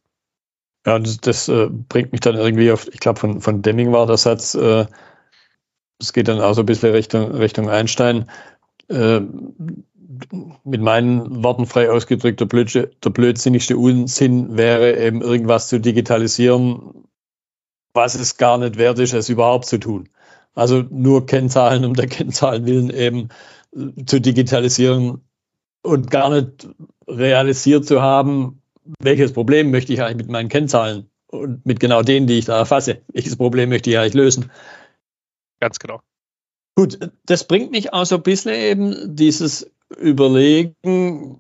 Ja, 0.86 1.00
das, 1.00 1.18
das 1.18 1.48
äh, 1.48 1.70
bringt 1.70 2.12
mich 2.12 2.22
dann 2.22 2.36
irgendwie 2.36 2.72
auf, 2.72 2.88
ich 2.92 3.00
glaube, 3.00 3.20
von, 3.20 3.42
von 3.42 3.62
Deming 3.62 3.92
war 3.92 4.06
der 4.06 4.18
Satz, 4.18 4.54
äh, 4.56 4.86
es 6.00 6.12
geht 6.12 6.28
dann 6.28 6.42
auch 6.42 6.54
so 6.54 6.62
ein 6.62 6.66
bisschen 6.66 6.92
Richtung, 6.92 7.32
Richtung 7.32 7.70
Einstein. 7.70 8.30
Äh, 8.90 9.22
mit 10.64 10.82
meinen 10.82 11.44
Worten 11.44 11.66
frei 11.66 11.90
ausgedrückt, 11.90 12.40
der, 12.40 12.46
blödsche, 12.46 12.92
der 13.04 13.10
blödsinnigste 13.10 13.78
Unsinn 13.78 14.58
wäre 14.58 14.98
eben 15.00 15.22
irgendwas 15.22 15.68
zu 15.70 15.80
digitalisieren, 15.80 17.06
was 17.94 18.16
es 18.16 18.38
gar 18.38 18.58
nicht 18.58 18.78
wert 18.78 19.00
ist, 19.00 19.14
es 19.14 19.30
überhaupt 19.30 19.66
zu 19.66 19.78
tun. 19.80 20.10
Also 20.56 20.84
nur 20.90 21.26
Kennzahlen 21.26 21.86
um 21.86 21.94
der 21.94 22.08
Kennzahlen 22.08 22.66
willen 22.66 22.90
eben 22.90 23.30
äh, 23.76 24.06
zu 24.06 24.20
digitalisieren 24.20 25.22
und 25.82 26.12
gar 26.12 26.30
nicht 26.30 26.68
realisiert 27.08 27.86
zu 27.86 28.02
haben, 28.02 28.62
welches 29.00 29.34
Problem 29.34 29.72
möchte 29.72 29.94
ich 29.94 30.02
eigentlich 30.02 30.18
mit 30.18 30.30
meinen 30.30 30.50
Kennzahlen 30.50 31.10
und 31.28 31.66
mit 31.66 31.80
genau 31.80 32.04
denen, 32.04 32.28
die 32.28 32.38
ich 32.38 32.46
da 32.46 32.58
erfasse, 32.58 33.02
welches 33.12 33.36
Problem 33.36 33.70
möchte 33.70 33.90
ich 33.90 33.98
eigentlich 33.98 34.14
lösen. 34.14 34.52
Ganz 35.60 35.80
genau. 35.80 36.02
Gut, 36.76 36.98
das 37.26 37.48
bringt 37.48 37.72
mich 37.72 37.94
auch 37.94 38.06
so 38.06 38.16
ein 38.16 38.24
bisschen 38.24 38.54
eben 38.54 39.16
dieses 39.16 39.72
Überlegen, 39.98 41.40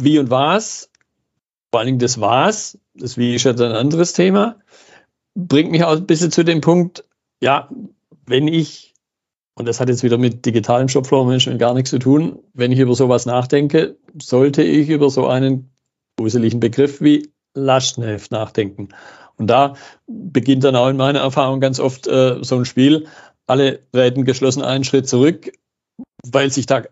wie 0.00 0.18
und 0.18 0.30
was, 0.30 0.90
vor 1.72 1.84
Dingen 1.84 1.98
das 1.98 2.20
Was, 2.20 2.78
das 2.94 3.16
Wie 3.16 3.34
ist 3.34 3.44
jetzt 3.44 3.60
ein 3.60 3.72
anderes 3.72 4.12
Thema, 4.12 4.56
bringt 5.34 5.70
mich 5.70 5.84
auch 5.84 5.96
ein 5.96 6.06
bisschen 6.06 6.30
zu 6.30 6.44
dem 6.44 6.60
Punkt, 6.60 7.04
ja, 7.40 7.68
wenn 8.26 8.48
ich, 8.48 8.94
und 9.54 9.66
das 9.66 9.80
hat 9.80 9.88
jetzt 9.88 10.02
wieder 10.02 10.18
mit 10.18 10.44
digitalem 10.46 10.88
Shopfloor-Management 10.88 11.60
gar 11.60 11.74
nichts 11.74 11.90
zu 11.90 11.98
tun, 11.98 12.40
wenn 12.54 12.72
ich 12.72 12.78
über 12.78 12.94
sowas 12.94 13.26
nachdenke, 13.26 13.96
sollte 14.20 14.62
ich 14.62 14.88
über 14.88 15.10
so 15.10 15.26
einen 15.26 15.70
gruseligen 16.18 16.60
Begriff 16.60 17.00
wie 17.00 17.30
Lastenheft 17.54 18.30
nachdenken. 18.30 18.88
Und 19.36 19.46
da 19.46 19.74
beginnt 20.06 20.64
dann 20.64 20.76
auch 20.76 20.88
in 20.88 20.96
meiner 20.96 21.20
Erfahrung 21.20 21.60
ganz 21.60 21.80
oft 21.80 22.06
äh, 22.06 22.42
so 22.42 22.56
ein 22.56 22.64
Spiel. 22.64 23.06
Alle 23.46 23.80
treten 23.90 24.24
geschlossen 24.24 24.62
einen 24.62 24.84
Schritt 24.84 25.08
zurück, 25.08 25.50
weil 26.26 26.50
sich 26.50 26.66
da 26.66 26.84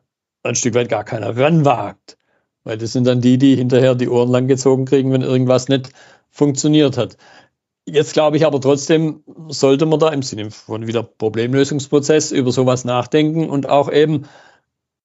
ein 0.42 0.54
Stück 0.54 0.74
weit 0.74 0.88
gar 0.88 1.04
keiner 1.04 1.36
ranwagt. 1.36 2.16
Weil 2.64 2.78
das 2.78 2.92
sind 2.92 3.06
dann 3.06 3.20
die, 3.20 3.38
die 3.38 3.56
hinterher 3.56 3.94
die 3.94 4.08
Ohren 4.08 4.30
langgezogen 4.30 4.84
kriegen, 4.84 5.12
wenn 5.12 5.22
irgendwas 5.22 5.68
nicht 5.68 5.90
funktioniert 6.30 6.96
hat. 6.96 7.16
Jetzt 7.86 8.12
glaube 8.12 8.36
ich 8.36 8.44
aber 8.44 8.60
trotzdem, 8.60 9.24
sollte 9.48 9.86
man 9.86 9.98
da 9.98 10.10
im 10.10 10.22
Sinne 10.22 10.50
von 10.50 10.86
wieder 10.86 11.02
Problemlösungsprozess 11.02 12.32
über 12.32 12.52
sowas 12.52 12.84
nachdenken 12.84 13.48
und 13.48 13.68
auch 13.68 13.90
eben 13.90 14.26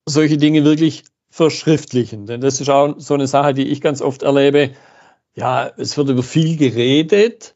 solche 0.05 0.37
Dinge 0.37 0.65
wirklich 0.65 1.05
verschriftlichen. 1.29 2.25
Denn 2.25 2.41
das 2.41 2.59
ist 2.59 2.69
auch 2.69 2.95
so 2.97 3.13
eine 3.13 3.27
Sache, 3.27 3.53
die 3.53 3.69
ich 3.69 3.79
ganz 3.79 4.01
oft 4.01 4.23
erlebe. 4.23 4.71
Ja, 5.33 5.71
es 5.77 5.97
wird 5.97 6.09
über 6.09 6.23
viel 6.23 6.57
geredet, 6.57 7.55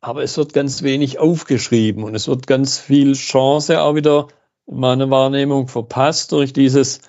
aber 0.00 0.22
es 0.22 0.36
wird 0.36 0.52
ganz 0.52 0.82
wenig 0.82 1.18
aufgeschrieben 1.18 2.04
und 2.04 2.14
es 2.14 2.28
wird 2.28 2.46
ganz 2.46 2.78
viel 2.78 3.14
Chance 3.14 3.80
auch 3.80 3.94
wieder 3.94 4.28
in 4.66 4.78
meiner 4.78 5.10
Wahrnehmung 5.10 5.68
verpasst 5.68 6.32
durch 6.32 6.52
dieses, 6.52 7.00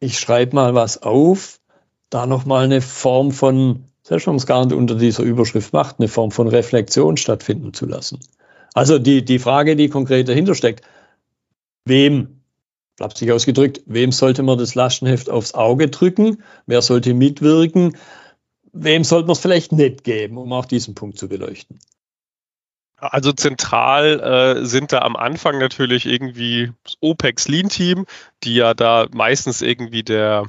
ich 0.00 0.18
schreibe 0.18 0.54
mal 0.54 0.74
was 0.74 1.02
auf, 1.02 1.60
da 2.10 2.26
nochmal 2.26 2.64
eine 2.64 2.80
Form 2.80 3.32
von, 3.32 3.84
selbst 4.02 4.26
wenn 4.26 4.34
man 4.34 4.38
es 4.38 4.46
gar 4.46 4.64
nicht 4.64 4.74
unter 4.74 4.94
dieser 4.94 5.22
Überschrift 5.22 5.72
macht, 5.72 5.98
eine 5.98 6.08
Form 6.08 6.30
von 6.30 6.48
Reflexion 6.48 7.16
stattfinden 7.16 7.72
zu 7.72 7.86
lassen. 7.86 8.20
Also 8.74 8.98
die, 8.98 9.24
die 9.24 9.38
Frage, 9.38 9.76
die 9.76 9.88
konkret 9.88 10.28
dahinter 10.28 10.54
steckt, 10.54 10.84
wem 11.84 12.40
flapsig 12.96 13.30
ausgedrückt, 13.30 13.82
wem 13.86 14.12
sollte 14.12 14.42
man 14.42 14.58
das 14.58 14.74
Lastenheft 14.74 15.30
aufs 15.30 15.54
Auge 15.54 15.88
drücken? 15.88 16.42
Wer 16.66 16.82
sollte 16.82 17.14
mitwirken? 17.14 17.96
Wem 18.72 19.04
sollte 19.04 19.26
man 19.26 19.32
es 19.32 19.40
vielleicht 19.40 19.72
nicht 19.72 20.04
geben, 20.04 20.38
um 20.38 20.52
auch 20.52 20.66
diesen 20.66 20.94
Punkt 20.94 21.18
zu 21.18 21.28
beleuchten? 21.28 21.78
Also 22.98 23.32
zentral 23.32 24.20
äh, 24.20 24.64
sind 24.64 24.92
da 24.92 25.00
am 25.00 25.16
Anfang 25.16 25.58
natürlich 25.58 26.06
irgendwie 26.06 26.72
das 26.84 26.94
OPEX 27.00 27.48
Lean 27.48 27.68
Team, 27.68 28.06
die 28.42 28.54
ja 28.54 28.72
da 28.74 29.06
meistens 29.12 29.62
irgendwie 29.62 30.02
der 30.02 30.46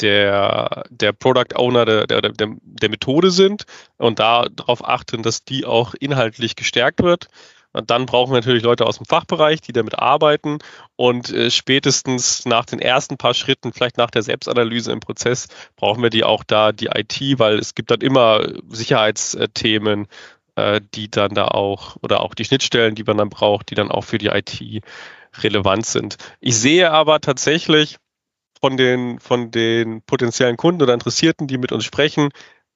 der, 0.00 0.84
der 0.90 1.12
Product 1.12 1.56
Owner 1.56 1.84
der, 1.84 2.06
der, 2.06 2.20
der, 2.20 2.48
der 2.62 2.88
Methode 2.88 3.30
sind 3.30 3.64
und 3.96 4.20
darauf 4.20 4.86
achten, 4.86 5.22
dass 5.22 5.44
die 5.44 5.64
auch 5.64 5.94
inhaltlich 5.98 6.54
gestärkt 6.54 7.02
wird. 7.02 7.28
Und 7.72 7.90
dann 7.90 8.06
brauchen 8.06 8.32
wir 8.32 8.38
natürlich 8.38 8.62
Leute 8.62 8.86
aus 8.86 8.96
dem 8.96 9.04
Fachbereich, 9.04 9.60
die 9.60 9.72
damit 9.72 9.98
arbeiten. 9.98 10.58
Und 10.96 11.30
äh, 11.30 11.50
spätestens 11.50 12.46
nach 12.46 12.64
den 12.64 12.78
ersten 12.78 13.18
paar 13.18 13.34
Schritten, 13.34 13.72
vielleicht 13.72 13.98
nach 13.98 14.10
der 14.10 14.22
Selbstanalyse 14.22 14.90
im 14.90 15.00
Prozess, 15.00 15.48
brauchen 15.76 16.02
wir 16.02 16.10
die 16.10 16.24
auch 16.24 16.44
da, 16.44 16.72
die 16.72 16.86
IT, 16.86 17.38
weil 17.38 17.58
es 17.58 17.74
gibt 17.74 17.90
dann 17.90 18.00
immer 18.00 18.46
Sicherheitsthemen, 18.68 20.08
äh, 20.58 20.80
die 20.94 21.08
dann 21.08 21.34
da 21.34 21.46
auch, 21.46 21.96
oder 22.02 22.20
auch 22.20 22.34
die 22.34 22.44
Schnittstellen, 22.44 22.96
die 22.96 23.04
man 23.04 23.16
dann 23.16 23.28
braucht, 23.28 23.70
die 23.70 23.76
dann 23.76 23.92
auch 23.92 24.02
für 24.02 24.18
die 24.18 24.26
IT 24.26 24.82
relevant 25.42 25.86
sind. 25.86 26.16
Ich 26.40 26.56
sehe 26.56 26.90
aber 26.90 27.20
tatsächlich 27.20 27.98
von 28.60 28.76
den, 28.76 29.20
von 29.20 29.52
den 29.52 30.02
potenziellen 30.02 30.56
Kunden 30.56 30.82
oder 30.82 30.94
Interessierten, 30.94 31.46
die 31.46 31.58
mit 31.58 31.70
uns 31.70 31.84
sprechen, 31.84 32.30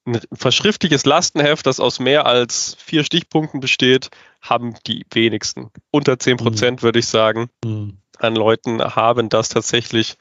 ein 0.04 0.20
verschriftliches 0.32 1.04
Lastenheft, 1.04 1.66
das 1.66 1.80
aus 1.80 1.98
mehr 1.98 2.26
als 2.26 2.76
vier 2.78 3.02
Stichpunkten 3.02 3.58
besteht, 3.58 4.10
haben 4.40 4.74
die 4.86 5.04
wenigsten. 5.12 5.70
Unter 5.90 6.18
10 6.18 6.36
Prozent 6.36 6.80
mhm. 6.80 6.82
würde 6.84 7.00
ich 7.00 7.06
sagen, 7.06 7.50
mhm. 7.64 7.98
an 8.18 8.36
Leuten 8.36 8.80
haben 8.80 9.28
das 9.28 9.48
tatsächlich 9.48 10.16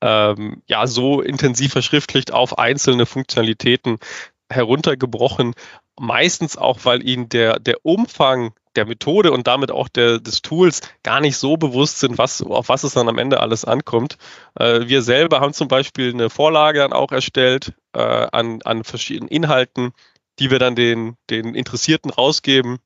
ähm, 0.00 0.62
ja 0.66 0.86
so 0.86 1.22
intensiv 1.22 1.72
verschriftlicht 1.72 2.32
auf 2.32 2.58
einzelne 2.58 3.06
Funktionalitäten 3.06 3.98
heruntergebrochen. 4.50 5.54
Meistens 5.98 6.56
auch, 6.56 6.78
weil 6.84 7.06
ihnen 7.06 7.28
der, 7.28 7.58
der 7.58 7.84
Umfang 7.84 8.54
der 8.76 8.86
Methode 8.86 9.32
und 9.32 9.46
damit 9.46 9.70
auch 9.70 9.88
der, 9.88 10.18
des 10.18 10.42
Tools 10.42 10.80
gar 11.02 11.20
nicht 11.20 11.36
so 11.36 11.56
bewusst 11.56 12.00
sind, 12.00 12.18
was, 12.18 12.42
auf 12.42 12.68
was 12.68 12.84
es 12.84 12.94
dann 12.94 13.08
am 13.08 13.18
Ende 13.18 13.40
alles 13.40 13.64
ankommt. 13.64 14.16
Äh, 14.54 14.86
wir 14.86 15.02
selber 15.02 15.40
haben 15.40 15.52
zum 15.52 15.68
Beispiel 15.68 16.12
eine 16.12 16.30
Vorlage 16.30 16.78
dann 16.78 16.92
auch 16.92 17.10
erstellt 17.10 17.74
äh, 17.92 18.00
an, 18.00 18.62
an 18.62 18.84
verschiedenen 18.84 19.28
Inhalten, 19.28 19.92
die 20.38 20.50
wir 20.50 20.58
dann 20.58 20.76
den, 20.76 21.16
den 21.28 21.54
Interessierten 21.54 22.10
rausgeben, 22.10 22.78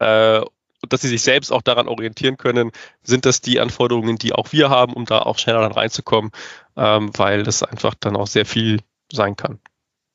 äh, 0.00 0.42
dass 0.88 1.00
sie 1.00 1.08
sich 1.08 1.22
selbst 1.22 1.52
auch 1.52 1.62
daran 1.62 1.88
orientieren 1.88 2.36
können, 2.36 2.72
sind 3.02 3.24
das 3.24 3.40
die 3.40 3.60
Anforderungen, 3.60 4.16
die 4.16 4.32
auch 4.32 4.52
wir 4.52 4.68
haben, 4.68 4.92
um 4.92 5.04
da 5.06 5.20
auch 5.20 5.38
schneller 5.38 5.62
dann 5.62 5.72
reinzukommen, 5.72 6.30
ähm, 6.76 7.10
weil 7.16 7.44
das 7.44 7.62
einfach 7.62 7.94
dann 7.94 8.16
auch 8.16 8.26
sehr 8.26 8.44
viel 8.44 8.80
sein 9.10 9.36
kann. 9.36 9.60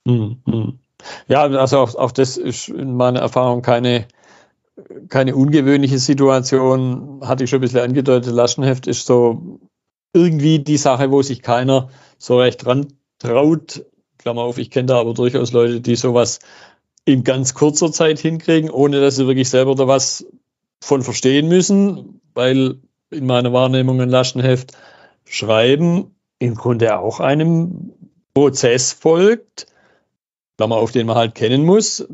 Mhm. 0.06 0.80
Ja, 1.28 1.44
also 1.44 1.80
auch, 1.80 1.96
auch 1.96 2.12
das 2.12 2.38
ist 2.38 2.70
in 2.70 2.96
meiner 2.96 3.20
Erfahrung 3.20 3.62
keine 3.62 4.08
keine 5.10 5.36
ungewöhnliche 5.36 6.00
Situation, 6.00 7.22
hatte 7.24 7.44
ich 7.44 7.50
schon 7.50 7.60
ein 7.60 7.62
bisschen 7.62 7.82
angedeutet. 7.82 8.34
Laschenheft 8.34 8.88
ist 8.88 9.06
so 9.06 9.60
irgendwie 10.14 10.60
die 10.60 10.78
Sache, 10.78 11.12
wo 11.12 11.22
sich 11.22 11.42
keiner 11.42 11.90
so 12.18 12.40
recht 12.40 12.66
dran 12.66 12.88
traut. 13.20 13.86
Klammer 14.18 14.42
auf, 14.42 14.58
ich 14.58 14.72
kenne 14.72 14.88
da 14.88 15.00
aber 15.00 15.14
durchaus 15.14 15.52
Leute, 15.52 15.82
die 15.82 15.96
sowas 15.96 16.40
in 17.06 17.24
ganz 17.24 17.54
kurzer 17.54 17.92
Zeit 17.92 18.20
hinkriegen, 18.20 18.70
ohne 18.70 19.00
dass 19.02 19.16
sie 19.16 19.28
wirklich 19.28 19.50
selber 19.50 19.76
da 19.76 19.88
was 19.88 20.26
von 20.82 21.02
verstehen 21.02 21.48
müssen, 21.48 22.22
weil 22.34 22.80
in 23.10 23.26
meiner 23.26 23.54
Wahrnehmung 23.54 24.02
ein 24.02 24.10
Laschenheft 24.10 24.74
schreiben 25.26 26.16
im 26.40 26.56
Grunde 26.56 26.98
auch 27.00 27.20
einem 27.20 27.94
Prozess 28.34 28.94
folgt, 28.94 29.68
Klammer 30.60 30.76
auf, 30.76 30.92
den 30.92 31.08
man 31.08 31.16
halt 31.16 31.36
kennen 31.36 31.64
muss, 31.64 32.06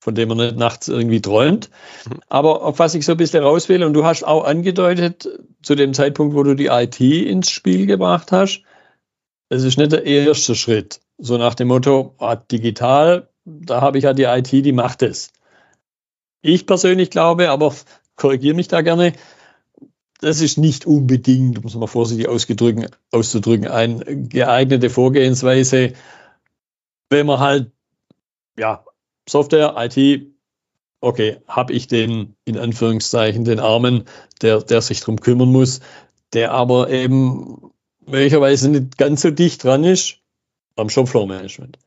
von 0.00 0.16
dem 0.16 0.28
man 0.28 0.38
nicht 0.38 0.56
nachts 0.56 0.88
irgendwie 0.88 1.20
träumt. 1.20 1.70
Mhm. 2.08 2.18
Aber 2.28 2.64
auf 2.64 2.80
was 2.80 2.96
ich 2.96 3.06
so 3.06 3.12
ein 3.12 3.16
bisschen 3.16 3.44
rauswähle, 3.44 3.86
und 3.86 3.92
du 3.92 4.04
hast 4.04 4.24
auch 4.24 4.42
angedeutet, 4.42 5.28
zu 5.62 5.76
dem 5.76 5.94
Zeitpunkt, 5.94 6.34
wo 6.34 6.42
du 6.42 6.56
die 6.56 6.66
IT 6.66 7.00
ins 7.00 7.48
Spiel 7.48 7.86
gebracht 7.86 8.32
hast, 8.32 8.62
es 9.50 9.62
ist 9.62 9.78
nicht 9.78 9.92
der 9.92 10.04
erste 10.04 10.56
Schritt. 10.56 11.00
So 11.16 11.38
nach 11.38 11.54
dem 11.54 11.68
Motto, 11.68 12.16
ah, 12.18 12.34
digital, 12.34 13.28
da 13.44 13.82
habe 13.82 13.98
ich 13.98 14.04
ja 14.04 14.14
die 14.14 14.24
IT, 14.24 14.50
die 14.50 14.72
macht 14.72 15.02
es. 15.02 15.30
Ich 16.42 16.66
persönlich 16.66 17.10
glaube, 17.10 17.50
aber 17.50 17.72
korrigiere 18.16 18.56
mich 18.56 18.66
da 18.66 18.80
gerne, 18.80 19.12
das 20.20 20.40
ist 20.40 20.58
nicht 20.58 20.86
unbedingt, 20.86 21.62
muss 21.62 21.76
man 21.76 21.86
vorsichtig 21.86 22.26
auszudrücken, 22.26 23.68
eine 23.68 24.26
geeignete 24.28 24.90
Vorgehensweise, 24.90 25.92
wenn 27.10 27.26
man 27.26 27.38
halt 27.38 27.70
ja, 28.58 28.84
Software, 29.28 29.74
IT, 29.76 30.26
okay, 31.00 31.38
habe 31.46 31.72
ich 31.72 31.88
den, 31.88 32.36
in 32.44 32.58
Anführungszeichen, 32.58 33.44
den 33.44 33.60
Armen, 33.60 34.04
der, 34.42 34.60
der 34.60 34.80
sich 34.82 35.00
darum 35.00 35.20
kümmern 35.20 35.50
muss, 35.50 35.80
der 36.32 36.52
aber 36.52 36.90
eben 36.90 37.72
möglicherweise 38.04 38.68
nicht 38.68 38.98
ganz 38.98 39.22
so 39.22 39.30
dicht 39.30 39.64
dran 39.64 39.84
ist 39.84 40.18
am 40.76 40.90
Shopfloor-Management. 40.90 41.78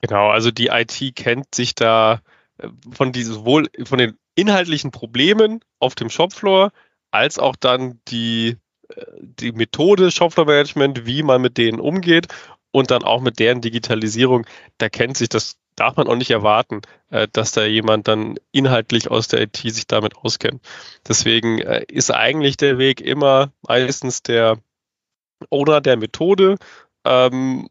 Genau, 0.00 0.28
also 0.28 0.50
die 0.50 0.68
IT 0.68 1.16
kennt 1.16 1.54
sich 1.54 1.74
da 1.74 2.20
äh, 2.58 2.68
von 2.92 3.12
dieses 3.12 3.44
wohl 3.44 3.68
von 3.84 3.98
den 3.98 4.16
inhaltlichen 4.34 4.90
Problemen 4.90 5.60
auf 5.78 5.94
dem 5.94 6.10
Shopfloor 6.10 6.72
als 7.10 7.38
auch 7.38 7.56
dann 7.56 8.00
die, 8.08 8.56
äh, 8.88 9.04
die 9.20 9.52
Methode 9.52 10.10
Shopfloor 10.10 10.46
Management, 10.46 11.06
wie 11.06 11.22
man 11.22 11.40
mit 11.40 11.56
denen 11.58 11.80
umgeht 11.80 12.28
und 12.70 12.90
dann 12.90 13.02
auch 13.02 13.20
mit 13.20 13.38
deren 13.38 13.62
Digitalisierung, 13.62 14.46
da 14.78 14.88
kennt 14.88 15.16
sich 15.16 15.28
das 15.28 15.56
darf 15.76 15.96
man 15.96 16.08
auch 16.08 16.16
nicht 16.16 16.30
erwarten, 16.30 16.82
äh, 17.10 17.28
dass 17.32 17.52
da 17.52 17.64
jemand 17.64 18.08
dann 18.08 18.36
inhaltlich 18.52 19.10
aus 19.10 19.28
der 19.28 19.42
IT 19.42 19.56
sich 19.56 19.86
damit 19.86 20.16
auskennt. 20.16 20.62
Deswegen 21.06 21.60
äh, 21.60 21.84
ist 21.88 22.10
eigentlich 22.10 22.56
der 22.56 22.78
Weg 22.78 23.00
immer 23.00 23.52
meistens 23.62 24.22
der 24.22 24.58
Owner 25.50 25.80
der 25.80 25.96
Methode, 25.96 26.56
ähm, 27.04 27.68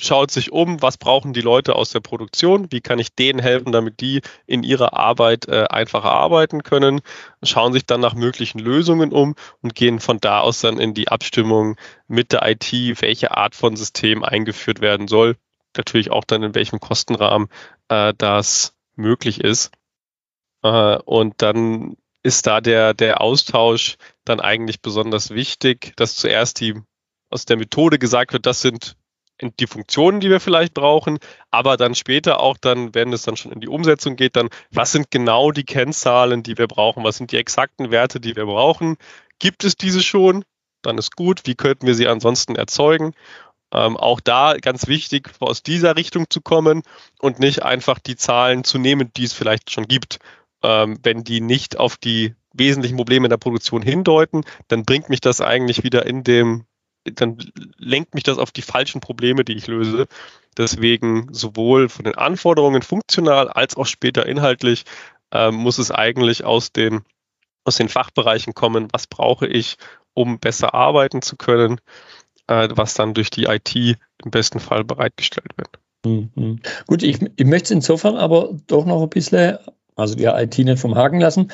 schaut 0.00 0.30
sich 0.30 0.52
um, 0.52 0.80
was 0.80 0.96
brauchen 0.96 1.32
die 1.32 1.40
Leute 1.40 1.74
aus 1.74 1.90
der 1.90 2.00
Produktion, 2.00 2.68
wie 2.70 2.80
kann 2.80 2.98
ich 2.98 3.14
denen 3.14 3.40
helfen, 3.40 3.72
damit 3.72 4.00
die 4.00 4.22
in 4.46 4.62
ihrer 4.62 4.94
Arbeit 4.94 5.48
äh, 5.48 5.64
einfacher 5.68 6.12
arbeiten 6.12 6.62
können, 6.62 7.00
schauen 7.42 7.72
sich 7.72 7.84
dann 7.84 8.00
nach 8.00 8.14
möglichen 8.14 8.60
Lösungen 8.60 9.12
um 9.12 9.34
und 9.60 9.74
gehen 9.74 9.98
von 9.98 10.18
da 10.20 10.40
aus 10.40 10.60
dann 10.60 10.78
in 10.78 10.94
die 10.94 11.08
Abstimmung 11.08 11.76
mit 12.06 12.32
der 12.32 12.48
IT, 12.48 12.72
welche 13.02 13.36
Art 13.36 13.54
von 13.54 13.76
System 13.76 14.22
eingeführt 14.22 14.80
werden 14.80 15.08
soll, 15.08 15.36
natürlich 15.78 16.10
auch 16.10 16.24
dann, 16.24 16.42
in 16.42 16.54
welchem 16.54 16.80
Kostenrahmen 16.80 17.48
äh, 17.88 18.12
das 18.16 18.74
möglich 18.96 19.40
ist. 19.40 19.70
Äh, 20.62 20.98
und 20.98 21.34
dann 21.38 21.96
ist 22.22 22.46
da 22.46 22.60
der, 22.60 22.94
der 22.94 23.20
Austausch 23.20 23.96
dann 24.24 24.40
eigentlich 24.40 24.82
besonders 24.82 25.30
wichtig, 25.30 25.92
dass 25.96 26.16
zuerst 26.16 26.60
die 26.60 26.74
aus 27.30 27.44
der 27.44 27.56
Methode 27.56 27.98
gesagt 27.98 28.32
wird, 28.32 28.46
das 28.46 28.60
sind 28.60 28.96
die 29.40 29.66
Funktionen, 29.66 30.20
die 30.20 30.30
wir 30.30 30.40
vielleicht 30.40 30.74
brauchen, 30.74 31.18
aber 31.50 31.76
dann 31.76 31.94
später 31.94 32.40
auch 32.40 32.56
dann, 32.56 32.94
wenn 32.94 33.12
es 33.12 33.22
dann 33.22 33.36
schon 33.36 33.52
in 33.52 33.60
die 33.60 33.68
Umsetzung 33.68 34.16
geht, 34.16 34.34
dann, 34.36 34.48
was 34.72 34.92
sind 34.92 35.10
genau 35.10 35.52
die 35.52 35.64
Kennzahlen, 35.64 36.42
die 36.42 36.58
wir 36.58 36.66
brauchen? 36.66 37.04
Was 37.04 37.18
sind 37.18 37.30
die 37.30 37.36
exakten 37.36 37.90
Werte, 37.90 38.20
die 38.20 38.34
wir 38.34 38.46
brauchen? 38.46 38.96
Gibt 39.38 39.62
es 39.64 39.76
diese 39.76 40.02
schon? 40.02 40.44
Dann 40.82 40.98
ist 40.98 41.14
gut. 41.14 41.42
Wie 41.44 41.54
könnten 41.54 41.86
wir 41.86 41.94
sie 41.94 42.08
ansonsten 42.08 42.56
erzeugen? 42.56 43.14
Ähm, 43.72 43.96
auch 43.96 44.20
da 44.20 44.56
ganz 44.56 44.86
wichtig, 44.86 45.30
aus 45.40 45.62
dieser 45.62 45.96
Richtung 45.96 46.30
zu 46.30 46.40
kommen 46.40 46.82
und 47.20 47.38
nicht 47.38 47.62
einfach 47.62 47.98
die 47.98 48.16
Zahlen 48.16 48.64
zu 48.64 48.78
nehmen, 48.78 49.10
die 49.16 49.24
es 49.24 49.34
vielleicht 49.34 49.70
schon 49.70 49.86
gibt. 49.86 50.18
Ähm, 50.62 50.98
wenn 51.02 51.22
die 51.22 51.40
nicht 51.40 51.76
auf 51.76 51.96
die 51.96 52.34
wesentlichen 52.54 52.96
Probleme 52.96 53.26
in 53.26 53.30
der 53.30 53.36
Produktion 53.36 53.82
hindeuten, 53.82 54.44
dann 54.68 54.84
bringt 54.84 55.10
mich 55.10 55.20
das 55.20 55.40
eigentlich 55.40 55.84
wieder 55.84 56.06
in 56.06 56.24
dem, 56.24 56.64
dann 57.04 57.38
lenkt 57.76 58.14
mich 58.14 58.24
das 58.24 58.38
auf 58.38 58.50
die 58.50 58.62
falschen 58.62 59.00
Probleme, 59.00 59.44
die 59.44 59.54
ich 59.54 59.66
löse. 59.66 60.06
Deswegen 60.56 61.28
sowohl 61.32 61.88
von 61.90 62.04
den 62.04 62.16
Anforderungen 62.16 62.82
funktional 62.82 63.48
als 63.48 63.76
auch 63.76 63.86
später 63.86 64.26
inhaltlich 64.26 64.84
ähm, 65.30 65.54
muss 65.56 65.78
es 65.78 65.90
eigentlich 65.90 66.44
aus 66.44 66.72
den, 66.72 67.02
aus 67.64 67.76
den 67.76 67.90
Fachbereichen 67.90 68.54
kommen, 68.54 68.88
was 68.92 69.06
brauche 69.06 69.46
ich, 69.46 69.76
um 70.14 70.38
besser 70.40 70.74
arbeiten 70.74 71.20
zu 71.20 71.36
können 71.36 71.80
äh, 72.48 72.68
was 72.72 72.94
dann 72.94 73.14
durch 73.14 73.30
die 73.30 73.44
IT 73.44 73.74
im 73.74 74.30
besten 74.30 74.58
Fall 74.58 74.84
bereitgestellt 74.84 75.52
wird. 75.56 75.78
Mhm. 76.04 76.60
Gut, 76.86 77.02
ich, 77.02 77.20
ich 77.36 77.46
möchte 77.46 77.66
es 77.66 77.70
insofern 77.70 78.16
aber 78.16 78.56
doch 78.66 78.84
noch 78.84 79.02
ein 79.02 79.08
bisschen, 79.08 79.58
also 79.94 80.14
die 80.14 80.24
IT 80.24 80.58
nicht 80.58 80.80
vom 80.80 80.94
Haken 80.94 81.20
lassen, 81.20 81.50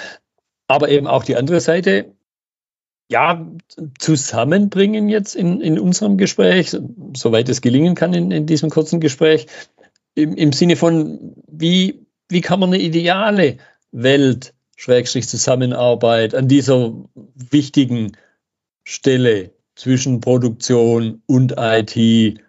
aber 0.68 0.88
eben 0.88 1.06
auch 1.06 1.24
die 1.24 1.36
andere 1.36 1.60
Seite, 1.60 2.14
ja, 3.10 3.46
zusammenbringen 3.98 5.08
jetzt 5.08 5.34
in, 5.34 5.60
in 5.60 5.78
unserem 5.78 6.16
Gespräch, 6.16 6.74
soweit 7.14 7.48
es 7.48 7.60
gelingen 7.60 7.94
kann 7.94 8.14
in, 8.14 8.30
in 8.30 8.46
diesem 8.46 8.70
kurzen 8.70 9.00
Gespräch, 9.00 9.46
im, 10.14 10.34
im 10.34 10.52
Sinne 10.52 10.76
von, 10.76 11.34
wie, 11.46 12.06
wie 12.28 12.40
kann 12.40 12.60
man 12.60 12.70
eine 12.72 12.82
ideale 12.82 13.58
Welt, 13.92 14.54
Schrägstrich 14.76 15.28
Zusammenarbeit 15.28 16.34
an 16.34 16.48
dieser 16.48 16.94
wichtigen 17.34 18.16
Stelle 18.84 19.53
zwischen 19.74 20.20
Produktion 20.20 21.22
und 21.26 21.54
IT, 21.56 22.40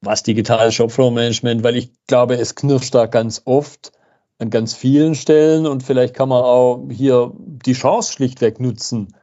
was 0.00 0.22
digitales 0.22 0.74
Shopfloor 0.74 1.10
Management, 1.10 1.62
weil 1.62 1.76
ich 1.76 1.92
glaube, 2.06 2.36
es 2.36 2.54
knirscht 2.54 2.94
da 2.94 3.06
ganz 3.06 3.42
oft 3.44 3.92
an 4.38 4.50
ganz 4.50 4.74
vielen 4.74 5.14
Stellen 5.14 5.66
und 5.66 5.82
vielleicht 5.82 6.14
kann 6.14 6.28
man 6.28 6.42
auch 6.42 6.86
hier 6.90 7.32
die 7.36 7.72
Chance 7.72 8.12
schlichtweg 8.12 8.60
nutzen, 8.60 9.14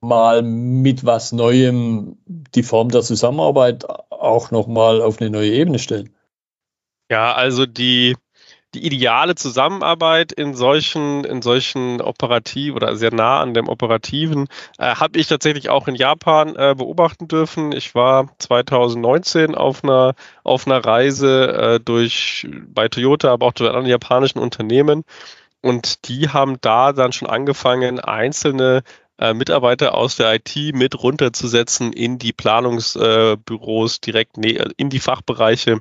mal 0.00 0.42
mit 0.42 1.04
was 1.06 1.32
Neuem 1.32 2.18
die 2.26 2.62
Form 2.62 2.90
der 2.90 3.02
Zusammenarbeit 3.02 3.88
auch 4.10 4.50
nochmal 4.50 5.00
auf 5.00 5.20
eine 5.20 5.30
neue 5.30 5.52
Ebene 5.52 5.78
stellen. 5.78 6.14
Ja, 7.10 7.34
also 7.34 7.66
die 7.66 8.16
die 8.76 8.84
ideale 8.84 9.34
Zusammenarbeit 9.34 10.32
in 10.32 10.54
solchen, 10.54 11.24
in 11.24 11.40
solchen 11.40 12.02
operativ 12.02 12.74
oder 12.74 12.94
sehr 12.94 13.12
nah 13.12 13.40
an 13.40 13.54
dem 13.54 13.68
Operativen 13.68 14.48
äh, 14.78 14.94
habe 14.96 15.18
ich 15.18 15.28
tatsächlich 15.28 15.70
auch 15.70 15.88
in 15.88 15.94
Japan 15.94 16.54
äh, 16.56 16.74
beobachten 16.76 17.26
dürfen. 17.26 17.72
Ich 17.72 17.94
war 17.94 18.28
2019 18.38 19.54
auf 19.54 19.82
einer, 19.82 20.14
auf 20.44 20.66
einer 20.66 20.84
Reise 20.84 21.52
äh, 21.52 21.80
durch 21.80 22.46
bei 22.68 22.88
Toyota, 22.88 23.32
aber 23.32 23.46
auch 23.46 23.54
zu 23.54 23.66
anderen 23.66 23.86
japanischen 23.86 24.40
Unternehmen. 24.40 25.04
Und 25.62 26.06
die 26.08 26.28
haben 26.28 26.58
da 26.60 26.92
dann 26.92 27.12
schon 27.12 27.28
angefangen, 27.28 27.98
einzelne 27.98 28.82
äh, 29.18 29.32
Mitarbeiter 29.32 29.94
aus 29.94 30.16
der 30.16 30.34
IT 30.34 30.54
mit 30.74 31.02
runterzusetzen 31.02 31.94
in 31.94 32.18
die 32.18 32.34
Planungsbüros, 32.34 34.02
direkt 34.02 34.36
in 34.36 34.90
die 34.90 35.00
Fachbereiche 35.00 35.80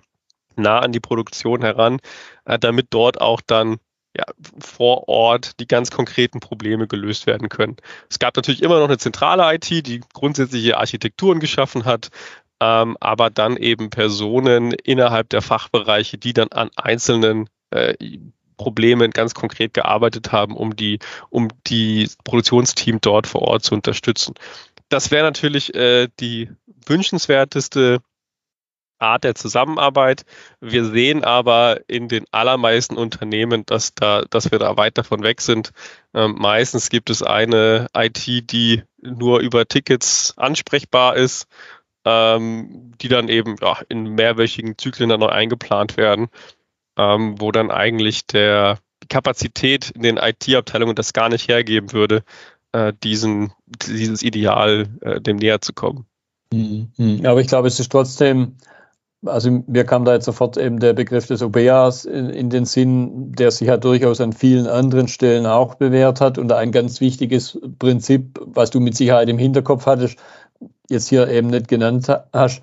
nah 0.57 0.79
an 0.79 0.91
die 0.91 0.99
Produktion 0.99 1.61
heran, 1.61 1.99
äh, 2.45 2.59
damit 2.59 2.87
dort 2.91 3.21
auch 3.21 3.41
dann 3.41 3.77
ja, 4.17 4.25
vor 4.59 5.09
Ort 5.09 5.59
die 5.59 5.67
ganz 5.67 5.91
konkreten 5.91 6.39
Probleme 6.39 6.87
gelöst 6.87 7.27
werden 7.27 7.49
können. 7.49 7.75
Es 8.09 8.19
gab 8.19 8.35
natürlich 8.35 8.63
immer 8.63 8.79
noch 8.79 8.87
eine 8.87 8.97
zentrale 8.97 9.53
IT, 9.53 9.69
die 9.69 10.01
grundsätzliche 10.13 10.77
Architekturen 10.77 11.39
geschaffen 11.39 11.85
hat, 11.85 12.09
ähm, 12.61 12.95
aber 13.01 13.29
dann 13.29 13.57
eben 13.57 13.89
Personen 13.89 14.71
innerhalb 14.71 15.29
der 15.29 15.41
Fachbereiche, 15.41 16.17
die 16.17 16.33
dann 16.33 16.49
an 16.49 16.69
einzelnen 16.77 17.49
äh, 17.71 17.93
Problemen 18.57 19.11
ganz 19.11 19.33
konkret 19.33 19.73
gearbeitet 19.73 20.31
haben, 20.31 20.55
um 20.55 20.77
die, 20.77 20.99
um 21.29 21.49
die 21.67 22.09
Produktionsteam 22.23 22.99
dort 23.01 23.27
vor 23.27 23.41
Ort 23.41 23.63
zu 23.63 23.75
unterstützen. 23.75 24.35
Das 24.87 25.11
wäre 25.11 25.25
natürlich 25.25 25.73
äh, 25.75 26.07
die 26.19 26.49
wünschenswerteste 26.85 27.99
Art 28.99 29.23
der 29.23 29.35
Zusammenarbeit. 29.35 30.23
Wir 30.61 30.85
sehen 30.85 31.23
aber 31.23 31.81
in 31.87 32.07
den 32.07 32.25
allermeisten 32.31 32.95
Unternehmen, 32.97 33.65
dass 33.65 33.93
da, 33.93 34.23
dass 34.29 34.51
wir 34.51 34.59
da 34.59 34.77
weit 34.77 34.97
davon 34.97 35.23
weg 35.23 35.41
sind. 35.41 35.71
Ähm, 36.13 36.35
meistens 36.37 36.89
gibt 36.89 37.09
es 37.09 37.23
eine 37.23 37.87
IT, 37.95 38.25
die 38.51 38.83
nur 39.01 39.39
über 39.39 39.67
Tickets 39.67 40.33
ansprechbar 40.37 41.15
ist, 41.15 41.47
ähm, 42.05 42.93
die 43.01 43.07
dann 43.09 43.29
eben 43.29 43.55
ja, 43.61 43.79
in 43.89 44.03
mehrwöchigen 44.03 44.77
Zyklen 44.77 45.09
dann 45.09 45.19
neu 45.19 45.29
eingeplant 45.29 45.97
werden, 45.97 46.27
ähm, 46.97 47.35
wo 47.39 47.51
dann 47.51 47.71
eigentlich 47.71 48.25
der 48.27 48.79
Kapazität 49.09 49.91
in 49.91 50.03
den 50.03 50.17
IT-Abteilungen 50.17 50.95
das 50.95 51.13
gar 51.13 51.29
nicht 51.29 51.47
hergeben 51.47 51.93
würde, 51.93 52.23
äh, 52.71 52.93
diesen, 53.03 53.53
dieses 53.87 54.23
Ideal 54.23 54.87
äh, 55.01 55.21
dem 55.21 55.37
näher 55.37 55.61
zu 55.61 55.73
kommen. 55.73 56.05
Mhm. 56.51 57.21
Aber 57.25 57.41
ich 57.41 57.47
glaube, 57.47 57.67
es 57.67 57.79
ist 57.79 57.91
trotzdem 57.91 58.55
also 59.25 59.63
mir 59.67 59.85
kam 59.85 60.05
da 60.05 60.13
jetzt 60.13 60.25
sofort 60.25 60.57
eben 60.57 60.79
der 60.79 60.93
Begriff 60.93 61.27
des 61.27 61.41
OBEAs 61.41 62.05
in, 62.05 62.29
in, 62.29 62.49
den 62.49 62.65
Sinn, 62.65 63.31
der 63.33 63.51
sich 63.51 63.67
ja 63.67 63.77
durchaus 63.77 64.21
an 64.21 64.33
vielen 64.33 64.67
anderen 64.67 65.07
Stellen 65.07 65.45
auch 65.45 65.75
bewährt 65.75 66.21
hat. 66.21 66.37
Und 66.37 66.51
ein 66.51 66.71
ganz 66.71 67.01
wichtiges 67.01 67.59
Prinzip, 67.79 68.39
was 68.45 68.69
du 68.71 68.79
mit 68.79 68.95
Sicherheit 68.95 69.29
im 69.29 69.37
Hinterkopf 69.37 69.85
hattest, 69.85 70.17
jetzt 70.89 71.09
hier 71.09 71.27
eben 71.29 71.47
nicht 71.47 71.67
genannt 71.67 72.07
hast, 72.33 72.61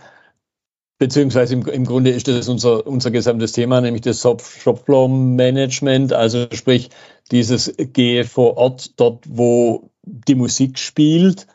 beziehungsweise 0.98 1.54
im, 1.54 1.66
im 1.66 1.84
Grunde 1.84 2.10
ist 2.10 2.28
das 2.28 2.48
unser, 2.48 2.86
unser 2.86 3.10
gesamtes 3.10 3.52
Thema, 3.52 3.80
nämlich 3.80 4.02
das 4.02 4.20
Shopfloor-Management, 4.20 6.12
also 6.12 6.46
sprich 6.52 6.90
dieses 7.30 7.74
Gehe 7.76 8.24
vor 8.24 8.56
Ort, 8.56 9.00
dort 9.00 9.24
wo 9.28 9.90
die 10.02 10.36
Musik 10.36 10.78
spielt. 10.78 11.46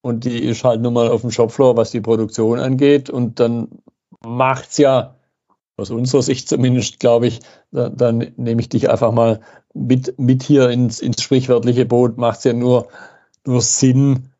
Und 0.00 0.24
die 0.24 0.38
ist 0.38 0.64
halt 0.64 0.82
nun 0.82 0.92
mal 0.92 1.08
auf 1.08 1.22
dem 1.22 1.30
Shopfloor, 1.30 1.76
was 1.76 1.90
die 1.90 2.00
Produktion 2.02 2.58
angeht. 2.58 3.08
Und 3.08 3.40
dann 3.40 3.68
macht 4.24 4.70
es 4.70 4.78
ja, 4.78 5.16
aus 5.76 5.90
unserer 5.90 6.22
Sicht 6.22 6.48
zumindest, 6.48 7.00
glaube 7.00 7.26
ich, 7.26 7.40
dann, 7.72 7.96
dann 7.96 8.32
nehme 8.36 8.60
ich 8.60 8.68
dich 8.68 8.90
einfach 8.90 9.12
mal 9.12 9.40
mit, 9.74 10.18
mit 10.18 10.42
hier 10.42 10.70
ins, 10.70 11.00
ins 11.00 11.22
sprichwörtliche 11.22 11.84
Boot, 11.84 12.16
macht 12.16 12.38
es 12.38 12.44
ja 12.44 12.52
nur, 12.52 12.88
nur 13.44 13.60
Sinn, 13.60 14.30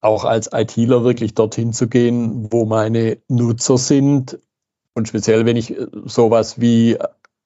auch 0.00 0.24
als 0.24 0.50
ITler 0.52 1.04
wirklich 1.04 1.34
dorthin 1.34 1.72
zu 1.72 1.88
gehen, 1.88 2.52
wo 2.52 2.64
meine 2.64 3.18
Nutzer 3.28 3.76
sind. 3.76 4.38
Und 4.94 5.08
speziell, 5.08 5.44
wenn 5.44 5.56
ich 5.56 5.74
sowas 6.04 6.60
wie 6.60 6.96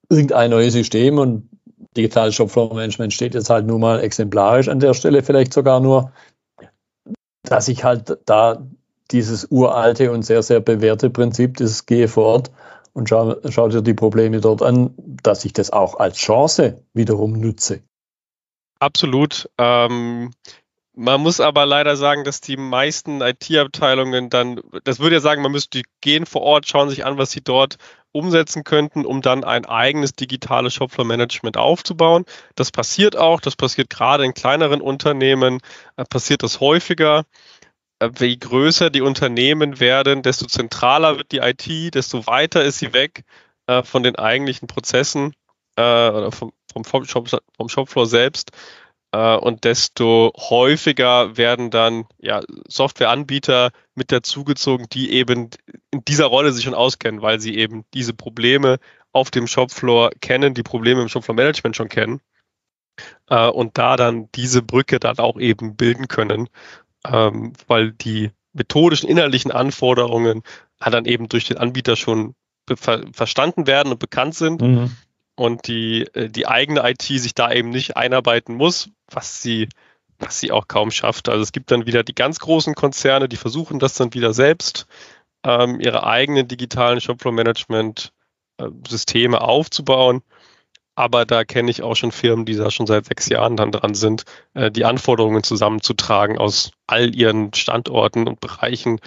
irgendein 0.09 0.51
neues 0.51 0.73
System 0.73 1.17
und 1.17 1.49
digitales 1.97 2.35
Shopfloor 2.35 2.73
Management 2.73 3.13
steht 3.13 3.33
jetzt 3.33 3.49
halt 3.49 3.65
nur 3.65 3.79
mal 3.79 3.99
exemplarisch 3.99 4.69
an 4.69 4.79
der 4.79 4.93
Stelle 4.93 5.23
vielleicht 5.23 5.53
sogar 5.53 5.79
nur, 5.79 6.13
dass 7.43 7.67
ich 7.67 7.83
halt 7.83 8.19
da 8.25 8.65
dieses 9.11 9.47
uralte 9.49 10.11
und 10.11 10.23
sehr, 10.23 10.43
sehr 10.43 10.59
bewährte 10.59 11.09
Prinzip, 11.09 11.57
dieses 11.57 11.85
Gehe 11.85 12.07
vor 12.07 12.25
Ort 12.25 12.51
und 12.93 13.09
schau, 13.09 13.35
schau 13.49 13.69
dir 13.69 13.81
die 13.81 13.93
Probleme 13.93 14.41
dort 14.41 14.61
an, 14.61 14.93
dass 14.97 15.45
ich 15.45 15.53
das 15.53 15.71
auch 15.71 15.99
als 15.99 16.17
Chance 16.17 16.83
wiederum 16.93 17.33
nutze. 17.33 17.81
Absolut. 18.79 19.49
Ähm, 19.57 20.31
man 20.93 21.21
muss 21.21 21.39
aber 21.39 21.65
leider 21.65 21.95
sagen, 21.95 22.25
dass 22.25 22.41
die 22.41 22.57
meisten 22.57 23.21
IT-Abteilungen 23.21 24.29
dann, 24.29 24.59
das 24.83 24.99
würde 24.99 25.15
ja 25.15 25.21
sagen, 25.21 25.41
man 25.41 25.51
müsste 25.51 25.83
gehen 26.01 26.25
vor 26.25 26.41
Ort, 26.41 26.67
schauen 26.67 26.89
sich 26.89 27.05
an, 27.05 27.17
was 27.17 27.31
sie 27.31 27.41
dort 27.41 27.77
umsetzen 28.11 28.65
könnten, 28.65 29.05
um 29.05 29.21
dann 29.21 29.45
ein 29.45 29.65
eigenes 29.65 30.13
digitales 30.13 30.73
Shopfloor-Management 30.73 31.55
aufzubauen. 31.55 32.25
Das 32.55 32.71
passiert 32.71 33.15
auch, 33.15 33.39
das 33.39 33.55
passiert 33.55 33.89
gerade 33.89 34.25
in 34.25 34.33
kleineren 34.33 34.81
Unternehmen, 34.81 35.59
äh, 35.95 36.03
passiert 36.03 36.43
das 36.43 36.59
häufiger. 36.59 37.23
Äh, 38.01 38.09
je 38.19 38.37
größer 38.37 38.89
die 38.89 39.01
Unternehmen 39.01 39.79
werden, 39.79 40.23
desto 40.23 40.47
zentraler 40.47 41.17
wird 41.17 41.31
die 41.31 41.37
IT, 41.37 41.93
desto 41.95 42.25
weiter 42.27 42.63
ist 42.63 42.79
sie 42.79 42.93
weg 42.93 43.23
äh, 43.67 43.83
von 43.83 44.03
den 44.03 44.15
eigentlichen 44.15 44.67
Prozessen 44.67 45.35
äh, 45.75 45.81
oder 45.81 46.31
vom, 46.31 46.51
vom, 46.73 47.05
Shop, 47.05 47.29
vom 47.55 47.69
Shopfloor 47.69 48.07
selbst. 48.07 48.51
Äh, 49.11 49.35
und 49.35 49.65
desto 49.65 50.33
häufiger 50.35 51.37
werden 51.37 51.69
dann 51.69 52.05
ja, 52.17 52.41
Softwareanbieter 52.67 53.71
mit 53.93 54.11
dazugezogen, 54.11 54.87
die 54.91 55.11
eben 55.11 55.49
in 55.91 56.03
dieser 56.05 56.25
Rolle 56.25 56.51
sich 56.53 56.63
schon 56.63 56.73
auskennen, 56.73 57.21
weil 57.21 57.39
sie 57.39 57.55
eben 57.57 57.85
diese 57.93 58.13
Probleme 58.13 58.79
auf 59.11 59.29
dem 59.29 59.45
Shopfloor 59.45 60.11
kennen, 60.21 60.53
die 60.53 60.63
Probleme 60.63 61.01
im 61.01 61.09
Shopfloor-Management 61.09 61.75
schon 61.75 61.89
kennen 61.89 62.21
äh, 63.29 63.47
und 63.47 63.77
da 63.77 63.95
dann 63.95 64.29
diese 64.33 64.63
Brücke 64.63 64.99
dann 64.99 65.19
auch 65.19 65.39
eben 65.39 65.75
bilden 65.75 66.07
können 66.07 66.49
ähm, 67.05 67.53
weil 67.67 67.91
die 67.91 68.31
methodischen, 68.53 69.09
innerlichen 69.09 69.51
Anforderungen 69.51 70.43
dann 70.79 71.05
eben 71.05 71.29
durch 71.29 71.45
den 71.45 71.57
Anbieter 71.57 71.95
schon 71.95 72.33
ver 72.75 73.03
verstanden 73.11 73.67
werden 73.67 73.91
und 73.91 73.99
bekannt 73.99 74.33
sind 74.35 74.61
mhm. 74.61 74.95
und 75.35 75.67
die, 75.67 76.07
äh, 76.13 76.29
die 76.29 76.47
eigene 76.47 76.89
IT 76.89 77.03
sich 77.03 77.35
da 77.35 77.51
eben 77.51 77.69
nicht 77.69 77.97
einarbeiten 77.97 78.55
muss, 78.55 78.89
was 79.09 79.41
sie, 79.41 79.67
was 80.19 80.39
sie 80.39 80.51
auch 80.51 80.67
kaum 80.67 80.91
schafft. 80.91 81.29
Also 81.29 81.41
es 81.43 81.51
gibt 81.51 81.71
dann 81.71 81.85
wieder 81.85 82.03
die 82.03 82.15
ganz 82.15 82.39
großen 82.39 82.73
Konzerne, 82.75 83.27
die 83.29 83.37
versuchen 83.37 83.79
das 83.79 83.95
dann 83.95 84.13
wieder 84.13 84.33
selbst, 84.33 84.87
ähm, 85.43 85.79
ihre 85.79 86.05
eigenen 86.05 86.47
digitalen 86.47 87.01
Shopfloor-Management-Systeme 87.01 89.37
äh, 89.37 89.39
aufzubauen 89.39 90.21
aber 90.95 91.25
da 91.25 91.43
kenne 91.43 91.71
ich 91.71 91.83
auch 91.83 91.95
schon 91.95 92.11
Firmen, 92.11 92.45
die 92.45 92.55
da 92.55 92.69
schon 92.69 92.87
seit 92.87 93.05
sechs 93.05 93.27
Jahren 93.29 93.55
dann 93.55 93.71
dran 93.71 93.93
sind, 93.93 94.23
äh, 94.53 94.71
die 94.71 94.85
Anforderungen 94.85 95.43
zusammenzutragen 95.43 96.37
aus 96.37 96.71
all 96.87 97.15
ihren 97.15 97.53
Standorten 97.53 98.27
und 98.27 98.39
Bereichen 98.39 98.99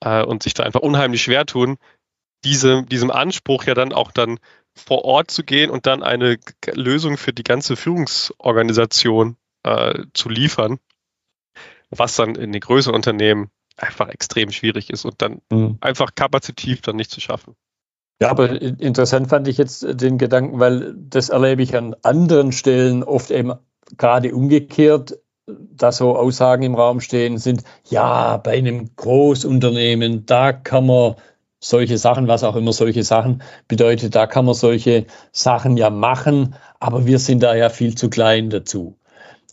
äh, 0.00 0.22
und 0.22 0.42
sich 0.42 0.54
da 0.54 0.64
einfach 0.64 0.80
unheimlich 0.80 1.22
schwer 1.22 1.46
tun, 1.46 1.78
diese, 2.44 2.84
diesem 2.84 3.10
Anspruch 3.10 3.64
ja 3.64 3.74
dann 3.74 3.92
auch 3.92 4.12
dann 4.12 4.38
vor 4.74 5.04
Ort 5.04 5.30
zu 5.30 5.44
gehen 5.44 5.70
und 5.70 5.86
dann 5.86 6.02
eine 6.02 6.38
Lösung 6.72 7.16
für 7.16 7.32
die 7.32 7.42
ganze 7.42 7.76
Führungsorganisation 7.76 9.36
äh, 9.62 10.04
zu 10.14 10.28
liefern, 10.28 10.78
was 11.90 12.16
dann 12.16 12.34
in 12.34 12.52
den 12.52 12.60
größeren 12.60 12.94
Unternehmen 12.94 13.50
einfach 13.76 14.08
extrem 14.08 14.50
schwierig 14.52 14.90
ist 14.90 15.04
und 15.04 15.20
dann 15.22 15.40
mhm. 15.50 15.78
einfach 15.80 16.14
kapazitiv 16.14 16.82
dann 16.82 16.96
nicht 16.96 17.10
zu 17.10 17.20
schaffen. 17.20 17.56
Ja, 18.20 18.30
aber 18.30 18.60
interessant 18.60 19.28
fand 19.28 19.48
ich 19.48 19.56
jetzt 19.56 19.86
den 19.88 20.18
Gedanken, 20.18 20.60
weil 20.60 20.94
das 20.94 21.30
erlebe 21.30 21.62
ich 21.62 21.74
an 21.74 21.96
anderen 22.02 22.52
Stellen 22.52 23.02
oft 23.02 23.30
eben 23.30 23.54
gerade 23.96 24.34
umgekehrt, 24.34 25.18
dass 25.46 25.96
so 25.96 26.16
Aussagen 26.16 26.62
im 26.62 26.74
Raum 26.74 27.00
stehen 27.00 27.38
sind, 27.38 27.64
ja, 27.88 28.36
bei 28.36 28.58
einem 28.58 28.90
Großunternehmen, 28.94 30.26
da 30.26 30.52
kann 30.52 30.86
man 30.86 31.14
solche 31.60 31.98
Sachen, 31.98 32.28
was 32.28 32.44
auch 32.44 32.56
immer 32.56 32.72
solche 32.72 33.02
Sachen 33.02 33.42
bedeutet, 33.68 34.14
da 34.14 34.26
kann 34.26 34.44
man 34.44 34.54
solche 34.54 35.06
Sachen 35.32 35.76
ja 35.76 35.90
machen, 35.90 36.54
aber 36.78 37.06
wir 37.06 37.18
sind 37.18 37.42
da 37.42 37.54
ja 37.54 37.68
viel 37.70 37.94
zu 37.94 38.10
klein 38.10 38.50
dazu. 38.50 38.96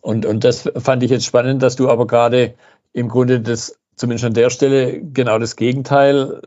Und, 0.01 0.25
und 0.25 0.43
das 0.43 0.69
fand 0.77 1.03
ich 1.03 1.11
jetzt 1.11 1.25
spannend, 1.25 1.63
dass 1.63 1.77
du 1.77 1.89
aber 1.89 2.05
gerade 2.05 2.55
im 2.93 3.09
Grunde 3.09 3.39
das 3.39 3.77
zumindest 3.95 4.25
an 4.25 4.33
der 4.33 4.49
Stelle 4.49 5.01
genau 5.01 5.39
das 5.39 5.55
Gegenteil 5.55 6.41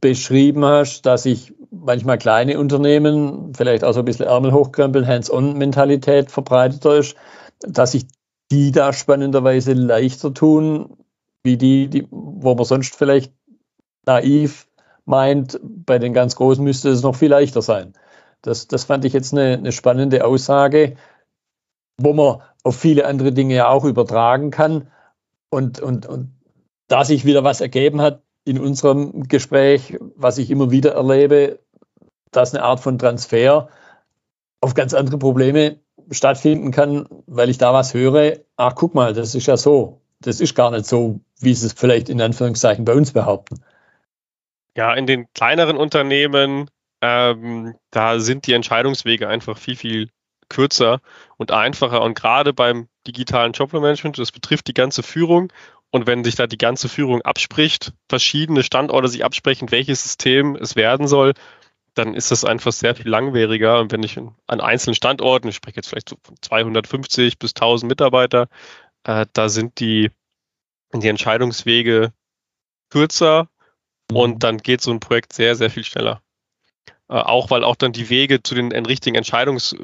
beschrieben 0.00 0.64
hast, 0.64 1.06
dass 1.06 1.24
ich 1.24 1.54
manchmal 1.88 2.18
kleine 2.18 2.60
Unternehmen, 2.60 3.54
vielleicht 3.54 3.82
auch 3.82 3.92
so 3.92 4.00
ein 4.00 4.04
bisschen 4.04 4.26
Ärmel 4.26 4.52
hochkrempeln, 4.52 5.06
Hands-on-Mentalität 5.06 6.30
verbreiteter 6.30 6.98
ist, 6.98 7.16
dass 7.60 7.92
sich 7.92 8.06
die 8.52 8.72
da 8.72 8.92
spannenderweise 8.92 9.72
leichter 9.72 10.34
tun, 10.34 10.98
wie 11.42 11.56
die, 11.56 11.88
die, 11.88 12.06
wo 12.10 12.54
man 12.54 12.66
sonst 12.66 12.94
vielleicht 12.94 13.32
naiv 14.04 14.68
meint, 15.06 15.58
bei 15.62 15.98
den 15.98 16.12
ganz 16.12 16.36
Großen 16.36 16.62
müsste 16.62 16.90
es 16.90 17.02
noch 17.02 17.16
viel 17.16 17.30
leichter 17.30 17.62
sein. 17.62 17.94
Das, 18.42 18.68
das 18.68 18.84
fand 18.84 19.06
ich 19.06 19.14
jetzt 19.14 19.32
eine, 19.32 19.54
eine 19.54 19.72
spannende 19.72 20.26
Aussage, 20.26 20.96
wo 21.98 22.12
man 22.12 22.42
auf 22.64 22.76
viele 22.76 23.06
andere 23.06 23.32
Dinge 23.32 23.54
ja 23.54 23.68
auch 23.68 23.84
übertragen 23.84 24.50
kann. 24.50 24.88
Und, 25.50 25.80
und, 25.80 26.04
und 26.04 26.34
da 26.88 27.04
sich 27.04 27.24
wieder 27.24 27.44
was 27.44 27.62
ergeben 27.62 28.02
hat 28.02 28.22
in 28.44 28.58
unserem 28.58 29.24
Gespräch, 29.24 29.98
was 30.16 30.38
ich 30.38 30.50
immer 30.50 30.70
wieder 30.70 30.92
erlebe, 30.92 31.60
dass 32.30 32.54
eine 32.54 32.64
Art 32.64 32.80
von 32.80 32.98
Transfer 32.98 33.68
auf 34.60 34.74
ganz 34.74 34.94
andere 34.94 35.18
Probleme 35.18 35.78
stattfinden 36.10 36.70
kann, 36.70 37.06
weil 37.26 37.50
ich 37.50 37.58
da 37.58 37.72
was 37.72 37.94
höre, 37.94 38.38
ach 38.56 38.74
guck 38.74 38.94
mal, 38.94 39.12
das 39.12 39.34
ist 39.34 39.46
ja 39.46 39.56
so. 39.56 40.00
Das 40.20 40.40
ist 40.40 40.54
gar 40.54 40.70
nicht 40.70 40.86
so, 40.86 41.20
wie 41.38 41.54
sie 41.54 41.66
es 41.66 41.74
vielleicht 41.74 42.08
in 42.08 42.20
Anführungszeichen 42.20 42.84
bei 42.84 42.94
uns 42.94 43.12
behaupten. 43.12 43.62
Ja, 44.76 44.94
in 44.94 45.06
den 45.06 45.26
kleineren 45.32 45.76
Unternehmen 45.76 46.68
ähm, 47.00 47.74
da 47.90 48.18
sind 48.18 48.46
die 48.46 48.52
Entscheidungswege 48.52 49.28
einfach 49.28 49.58
viel, 49.58 49.76
viel 49.76 50.08
kürzer 50.48 51.00
und 51.36 51.52
einfacher. 51.52 52.02
Und 52.02 52.14
gerade 52.14 52.52
beim 52.52 52.88
digitalen 53.06 53.54
Shopfloor-Management, 53.54 54.18
das 54.18 54.32
betrifft 54.32 54.66
die 54.66 54.74
ganze 54.74 55.02
Führung. 55.02 55.52
Und 55.90 56.06
wenn 56.06 56.24
sich 56.24 56.34
da 56.34 56.46
die 56.46 56.58
ganze 56.58 56.88
Führung 56.88 57.22
abspricht, 57.22 57.92
verschiedene 58.08 58.62
Standorte 58.62 59.08
sich 59.08 59.24
absprechen, 59.24 59.70
welches 59.70 60.02
System 60.02 60.56
es 60.56 60.76
werden 60.76 61.06
soll, 61.06 61.32
dann 61.98 62.14
ist 62.14 62.30
das 62.30 62.44
einfach 62.44 62.72
sehr 62.72 62.94
viel 62.94 63.08
langwieriger. 63.08 63.80
Und 63.80 63.92
wenn 63.92 64.02
ich 64.02 64.18
an 64.46 64.60
einzelnen 64.60 64.94
Standorten, 64.94 65.48
ich 65.48 65.56
spreche 65.56 65.76
jetzt 65.76 65.88
vielleicht 65.88 66.08
so 66.08 66.16
von 66.22 66.36
250 66.40 67.38
bis 67.38 67.54
1000 67.54 67.88
Mitarbeiter, 67.88 68.48
äh, 69.04 69.26
da 69.32 69.48
sind 69.48 69.80
die, 69.80 70.10
die 70.94 71.08
Entscheidungswege 71.08 72.12
kürzer 72.90 73.48
mhm. 74.10 74.16
und 74.16 74.42
dann 74.44 74.58
geht 74.58 74.80
so 74.80 74.90
ein 74.90 75.00
Projekt 75.00 75.32
sehr, 75.32 75.56
sehr 75.56 75.70
viel 75.70 75.84
schneller. 75.84 76.22
Äh, 77.08 77.14
auch 77.14 77.50
weil 77.50 77.64
auch 77.64 77.76
dann 77.76 77.92
die 77.92 78.10
Wege 78.10 78.42
zu 78.42 78.54
den 78.54 78.72
richtigen 78.86 79.16
Entscheidungs, 79.16 79.74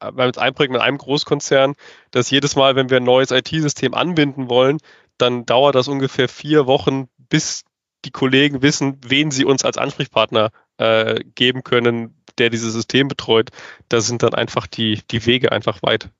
weil 0.00 0.26
mit 0.26 0.38
einem 0.38 0.54
Projekt 0.54 0.72
mit 0.72 0.82
einem 0.82 0.98
Großkonzern, 0.98 1.74
dass 2.10 2.30
jedes 2.30 2.56
Mal, 2.56 2.74
wenn 2.74 2.90
wir 2.90 2.96
ein 2.98 3.04
neues 3.04 3.30
IT-System 3.30 3.94
anbinden 3.94 4.48
wollen, 4.48 4.78
dann 5.18 5.46
dauert 5.46 5.74
das 5.74 5.88
ungefähr 5.88 6.28
vier 6.28 6.66
Wochen, 6.66 7.08
bis 7.18 7.64
die 8.04 8.10
Kollegen 8.10 8.62
wissen, 8.62 8.98
wen 9.06 9.30
sie 9.30 9.44
uns 9.44 9.64
als 9.64 9.78
Ansprechpartner 9.78 10.50
äh, 10.78 11.20
geben 11.34 11.62
können, 11.62 12.14
der 12.38 12.50
dieses 12.50 12.72
System 12.72 13.08
betreut. 13.08 13.50
Da 13.88 14.00
sind 14.00 14.22
dann 14.22 14.34
einfach 14.34 14.66
die, 14.66 15.00
die 15.10 15.24
Wege 15.26 15.52
einfach 15.52 15.82
weit. 15.82 16.10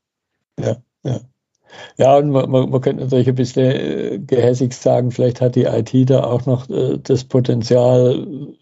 Ja, 0.58 0.76
ja. 1.02 1.20
Ja, 1.98 2.16
und 2.16 2.30
man, 2.30 2.48
man, 2.50 2.70
man 2.70 2.80
könnte 2.80 3.02
natürlich 3.02 3.28
ein 3.28 3.34
bisschen 3.34 3.64
äh, 3.64 4.18
gehässig 4.18 4.74
sagen, 4.74 5.10
vielleicht 5.10 5.40
hat 5.40 5.56
die 5.56 5.64
IT 5.64 6.08
da 6.08 6.22
auch 6.22 6.46
noch 6.46 6.70
äh, 6.70 6.98
das 7.02 7.24
Potenzial 7.24 8.54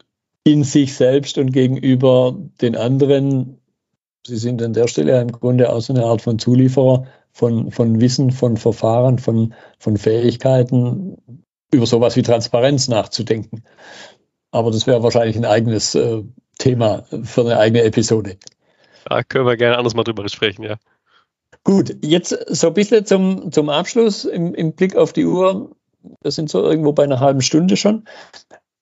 in 0.45 0.65
sich 0.65 0.95
selbst 0.95 1.37
und 1.37 1.53
gegenüber 1.53 2.35
den 2.63 2.75
anderen. 2.75 3.61
Sie 4.27 4.37
sind 4.37 4.63
an 4.63 4.73
der 4.73 4.89
Stelle 4.89 5.21
im 5.21 5.31
Grunde 5.31 5.71
auch 5.71 5.81
so 5.81 5.93
eine 5.93 6.05
Art 6.05 6.23
von 6.23 6.39
Zulieferer 6.39 7.07
von, 7.33 7.71
von 7.71 8.01
Wissen, 8.01 8.31
von 8.31 8.57
Verfahren, 8.57 9.19
von, 9.19 9.55
von 9.79 9.97
Fähigkeiten, 9.97 11.17
über 11.73 11.87
sowas 11.87 12.17
wie 12.17 12.23
Transparenz 12.23 12.89
nachzudenken. 12.89 13.65
Aber 14.53 14.71
das 14.71 14.87
wäre 14.87 15.03
wahrscheinlich 15.03 15.37
ein 15.37 15.45
eigenes 15.45 15.95
äh, 15.95 16.23
Thema 16.59 17.05
für 17.25 17.41
eine 17.41 17.59
eigene 17.59 17.83
Episode. 17.83 18.37
Da 19.05 19.25
können 19.25 19.47
wir 19.47 19.57
gerne 19.57 19.79
anders 19.79 19.95
mal 19.95 20.05
drüber 20.05 20.29
sprechen, 20.29 20.63
ja. 20.63 20.77
Gut, 21.65 21.97
jetzt 22.03 22.31
so 22.49 22.69
ein 22.69 22.75
bisschen 22.75 23.05
zum, 23.07 23.53
zum 23.53 23.69
Abschluss 23.69 24.25
im, 24.25 24.55
im 24.55 24.73
Blick 24.75 24.97
auf 24.97 25.13
die 25.13 25.27
Uhr. 25.27 25.75
Wir 26.21 26.31
sind 26.31 26.51
so 26.51 26.63
irgendwo 26.63 26.93
bei 26.93 27.05
einer 27.05 27.21
halben 27.21 27.41
Stunde 27.41 27.77
schon. 27.77 28.05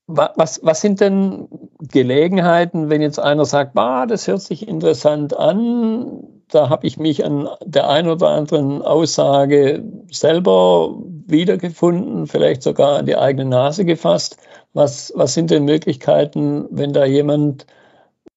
Was, 0.07 0.61
was 0.63 0.81
sind 0.81 1.01
denn 1.01 1.49
Gelegenheiten, 1.79 2.91
wenn 2.91 3.01
jetzt 3.01 3.21
einer 3.21 3.45
sagt, 3.45 3.75
bah, 3.75 4.07
das 4.07 4.27
hört 4.27 4.43
sich 4.43 4.67
interessant 4.67 5.37
an, 5.37 6.40
da 6.51 6.69
habe 6.69 6.87
ich 6.87 6.99
mich 6.99 7.25
an 7.25 7.49
der 7.65 7.89
einen 7.89 8.09
oder 8.09 8.29
anderen 8.29 8.83
Aussage 8.83 9.85
selber 10.11 10.97
wiedergefunden, 11.27 12.27
vielleicht 12.27 12.63
sogar 12.63 12.99
an 12.99 13.07
die 13.07 13.17
eigene 13.17 13.45
Nase 13.45 13.85
gefasst. 13.85 14.37
Was, 14.73 15.13
was 15.17 15.35
sind 15.35 15.51
denn 15.51 15.65
Möglichkeiten, 15.65 16.67
wenn 16.71 16.93
da 16.93 17.05
jemand 17.05 17.67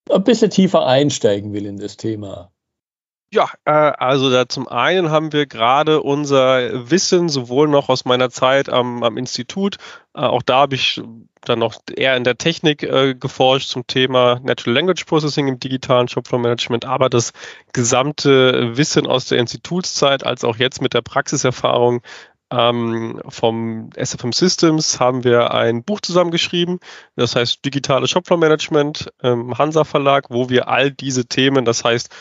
ein 0.09 0.23
bisschen 0.23 0.49
tiefer 0.49 0.85
einsteigen 0.85 1.53
will 1.53 1.65
in 1.65 1.77
das 1.77 1.97
Thema? 1.97 2.51
Ja, 3.33 3.49
äh, 3.65 3.71
also 3.71 4.29
da 4.29 4.47
zum 4.47 4.67
einen 4.67 5.09
haben 5.09 5.33
wir 5.33 5.47
gerade 5.47 6.03
unser 6.03 6.91
Wissen 6.91 7.29
sowohl 7.29 7.67
noch 7.67 7.89
aus 7.89 8.05
meiner 8.05 8.29
Zeit 8.29 8.69
am, 8.69 9.01
am 9.01 9.17
Institut, 9.17 9.77
äh, 10.13 10.19
auch 10.19 10.43
da 10.43 10.57
habe 10.57 10.75
ich 10.75 11.01
dann 11.41 11.57
noch 11.57 11.73
eher 11.95 12.15
in 12.15 12.25
der 12.25 12.37
Technik 12.37 12.83
äh, 12.83 13.15
geforscht 13.15 13.69
zum 13.69 13.87
Thema 13.87 14.39
Natural 14.43 14.75
Language 14.75 15.05
Processing 15.05 15.47
im 15.47 15.57
digitalen 15.59 16.07
Shopfloor 16.07 16.39
Management, 16.41 16.85
aber 16.85 17.09
das 17.09 17.33
gesamte 17.73 18.77
Wissen 18.77 19.07
aus 19.07 19.25
der 19.25 19.39
Institutszeit 19.39 20.23
als 20.23 20.43
auch 20.43 20.57
jetzt 20.57 20.79
mit 20.79 20.93
der 20.93 21.01
Praxiserfahrung 21.01 22.03
ähm, 22.51 23.19
vom 23.29 23.89
SFM 23.95 24.31
Systems 24.31 24.99
haben 24.99 25.23
wir 25.23 25.55
ein 25.55 25.83
Buch 25.83 26.01
zusammengeschrieben, 26.01 26.79
das 27.15 27.35
heißt 27.35 27.65
Digitale 27.65 28.07
Shopfloor 28.07 28.39
Management 28.39 29.11
im 29.23 29.57
Hansa 29.57 29.85
Verlag, 29.85 30.29
wo 30.29 30.49
wir 30.49 30.67
all 30.67 30.91
diese 30.91 31.25
Themen, 31.25 31.65
das 31.65 31.83
heißt 31.83 32.11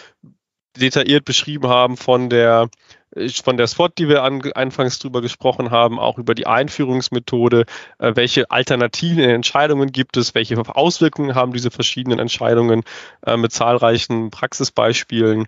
detailliert 0.77 1.25
beschrieben 1.25 1.69
haben 1.69 1.97
von 1.97 2.31
der 2.31 2.69
von 3.43 3.57
der 3.59 3.67
SWOT, 3.67 3.99
die 3.99 4.09
wir 4.09 4.23
an, 4.23 4.41
anfangs 4.55 4.99
drüber 4.99 5.21
gesprochen 5.21 5.71
haben, 5.71 5.99
auch 5.99 6.19
über 6.19 6.35
die 6.35 6.47
Einführungsmethode, 6.47 7.67
äh, 7.99 8.13
welche 8.15 8.51
alternativen 8.51 9.25
Entscheidungen 9.25 9.93
gibt 9.93 10.17
es, 10.17 10.35
welche 10.35 10.57
Auswirkungen 10.75 11.35
haben 11.35 11.53
diese 11.53 11.71
verschiedenen 11.71 12.19
Entscheidungen 12.19 12.85
äh, 13.27 13.37
mit 13.37 13.53
zahlreichen 13.53 14.31
Praxisbeispielen 14.31 15.47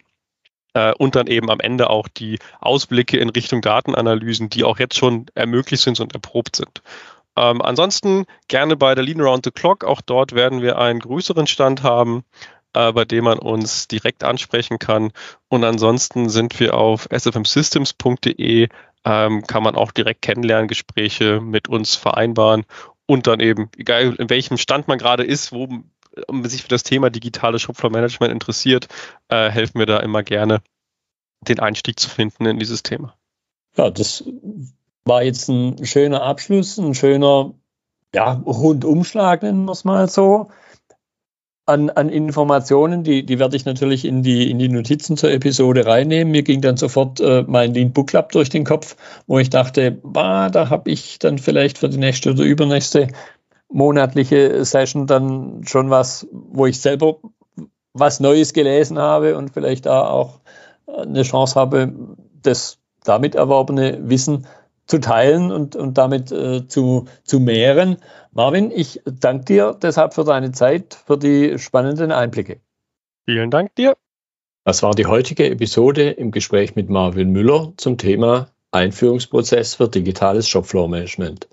äh, 0.75 0.93
und 0.99 1.17
dann 1.17 1.27
eben 1.27 1.51
am 1.51 1.61
Ende 1.61 1.89
auch 1.89 2.09
die 2.09 2.39
Ausblicke 2.61 3.17
in 3.17 3.31
Richtung 3.31 3.63
Datenanalysen, 3.63 4.51
die 4.51 4.65
auch 4.65 4.79
jetzt 4.79 4.99
schon 4.99 5.27
ermöglicht 5.35 5.85
sind 5.85 6.01
und 6.01 6.13
erprobt 6.13 6.57
sind. 6.57 6.83
Ähm, 7.37 7.63
ansonsten 7.63 8.27
gerne 8.49 8.77
bei 8.77 8.95
der 8.95 9.05
Lean 9.05 9.21
Around 9.21 9.47
the 9.47 9.51
Clock. 9.51 9.85
Auch 9.85 10.03
dort 10.03 10.35
werden 10.35 10.63
wir 10.63 10.79
einen 10.79 11.01
größeren 11.01 11.47
Stand 11.47 11.83
haben 11.83 12.19
äh, 12.19 12.64
bei 12.75 13.05
dem 13.05 13.25
man 13.25 13.39
uns 13.39 13.89
direkt 13.89 14.25
ansprechen 14.25 14.79
kann. 14.79 15.13
Und 15.49 15.65
ansonsten 15.65 16.29
sind 16.29 16.59
wir 16.61 16.75
auf 16.75 17.09
sfmsystems.de, 17.11 18.69
ähm, 19.07 19.43
kann 19.47 19.63
man 19.63 19.75
auch 19.77 19.93
direkt 19.93 20.23
Kennenlerngespräche 20.23 21.41
mit 21.41 21.69
uns 21.69 21.95
vereinbaren 21.95 22.65
und 23.07 23.27
dann 23.27 23.41
eben, 23.41 23.71
egal 23.77 24.15
in 24.15 24.31
welchem 24.31 24.57
Stand 24.57 24.89
man 24.89 24.99
gerade 24.99 25.25
ist, 25.25 25.53
wo 25.53 25.69
man 26.31 26.49
sich 26.49 26.63
für 26.63 26.69
das 26.69 26.85
Thema 26.85 27.11
digitale 27.11 27.59
Shopfloor-Management 27.59 28.33
interessiert, 28.33 28.89
äh, 29.29 29.51
helfen 29.51 29.79
wir 29.79 29.87
da 29.87 29.99
immer 29.99 30.23
gerne, 30.23 30.63
den 31.41 31.61
Einstieg 31.61 32.01
zu 32.01 32.09
finden 32.09 32.47
in 32.47 32.59
dieses 32.59 32.83
Thema. 32.83 33.15
Ja, 33.77 33.91
das 33.91 34.25
war 35.05 35.23
jetzt 35.23 35.49
ein 35.49 35.85
schöner 35.85 36.23
Abschluss, 36.23 36.79
ein 36.79 36.95
schöner 36.95 37.53
ja, 38.15 38.33
Rundumschlag, 38.33 39.43
nennen 39.43 39.65
wir 39.65 39.73
es 39.73 39.85
mal 39.85 40.09
so 40.09 40.51
an, 41.67 41.91
an 41.91 42.09
Informationen, 42.09 43.05
die, 43.05 43.25
die 43.25 43.39
werde 43.39 43.57
ich 43.57 43.65
natürlich 43.65 44.05
in 44.05 44.23
die, 44.23 44.51
in 44.51 44.59
die 44.59 44.69
Notizen 44.69 45.17
zur 45.17 45.31
Episode 45.31 45.87
reinnehmen. 45.87 46.31
Mir 46.31 46.43
ging 46.43 46.61
dann 46.61 46.77
sofort 46.77 47.21
äh, 47.21 47.45
mein 47.47 47.73
Lean 47.73 47.93
Book 47.93 48.09
Club 48.09 48.33
durch 48.33 48.51
den 48.51 48.65
Kopf, 48.65 48.97
wo 49.27 49.39
ich 49.39 49.51
dachte, 49.51 49.93
bah, 50.03 50.51
da 50.51 50.69
habe 50.69 50.91
ich 50.91 51.19
dann 51.19 51.39
vielleicht 51.39 51.79
für 51.79 51.89
die 51.89 51.99
nächste 51.99 52.31
oder 52.33 52.45
übernächste 52.45 53.09
monatliche 53.71 54.65
Session 54.65 55.07
dann 55.07 55.63
schon 55.67 55.91
was, 55.91 56.27
wo 56.31 56.67
ich 56.67 56.81
selber 56.81 57.17
was 57.95 58.21
Neues 58.21 58.53
gelesen 58.53 58.99
habe 58.99 59.37
und 59.37 59.51
vielleicht 59.51 59.87
da 59.87 60.07
auch 60.09 60.41
eine 60.87 61.23
Chance 61.23 61.59
habe, 61.59 61.93
das 62.43 62.79
damit 63.05 63.35
erworbene 63.35 63.99
Wissen 64.09 64.47
zu 64.87 64.99
teilen 64.99 65.51
und, 65.51 65.77
und 65.77 65.99
damit 65.99 66.31
äh, 66.33 66.67
zu, 66.67 67.07
zu 67.23 67.41
mehren. 67.41 67.97
Marvin, 68.33 68.71
ich 68.71 69.01
danke 69.05 69.45
dir 69.45 69.79
deshalb 69.81 70.15
für 70.15 70.25
deine 70.25 70.53
Zeit, 70.53 70.99
für 71.07 71.19
die 71.19 71.59
spannenden 71.59 72.13
Einblicke. 72.13 72.61
Vielen 73.27 73.51
Dank 73.51 73.75
dir. 73.75 73.95
Das 74.65 74.83
war 74.83 74.95
die 74.95 75.07
heutige 75.07 75.51
Episode 75.51 76.11
im 76.11 76.31
Gespräch 76.31 76.75
mit 76.75 76.89
Marvin 76.89 77.31
Müller 77.31 77.73
zum 77.77 77.99
Thema 77.99 78.49
Einführungsprozess 78.71 79.75
für 79.75 79.89
digitales 79.89 80.49
Shopfloor 80.49 80.89
Management. 80.89 81.49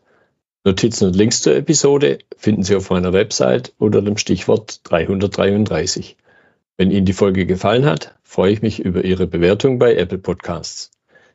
Notizen 0.64 1.08
und 1.08 1.16
Links 1.16 1.42
zur 1.42 1.56
Episode 1.56 2.20
finden 2.38 2.64
Sie 2.64 2.76
auf 2.76 2.90
meiner 2.90 3.14
Website 3.14 3.74
unter 3.78 4.02
dem 4.02 4.18
Stichwort 4.18 4.82
333. 4.84 6.18
Wenn 6.78 6.92
Ihnen 6.92 7.06
die 7.06 7.14
Folge 7.14 7.46
gefallen 7.46 7.86
hat, 7.86 8.16
freue 8.24 8.54
ich 8.54 8.62
mich 8.62 8.80
über 8.80 9.04
Ihre 9.04 9.28
Bewertung 9.28 9.78
bei 9.78 9.96
Apple 9.96 10.20
Podcasts. 10.20 10.92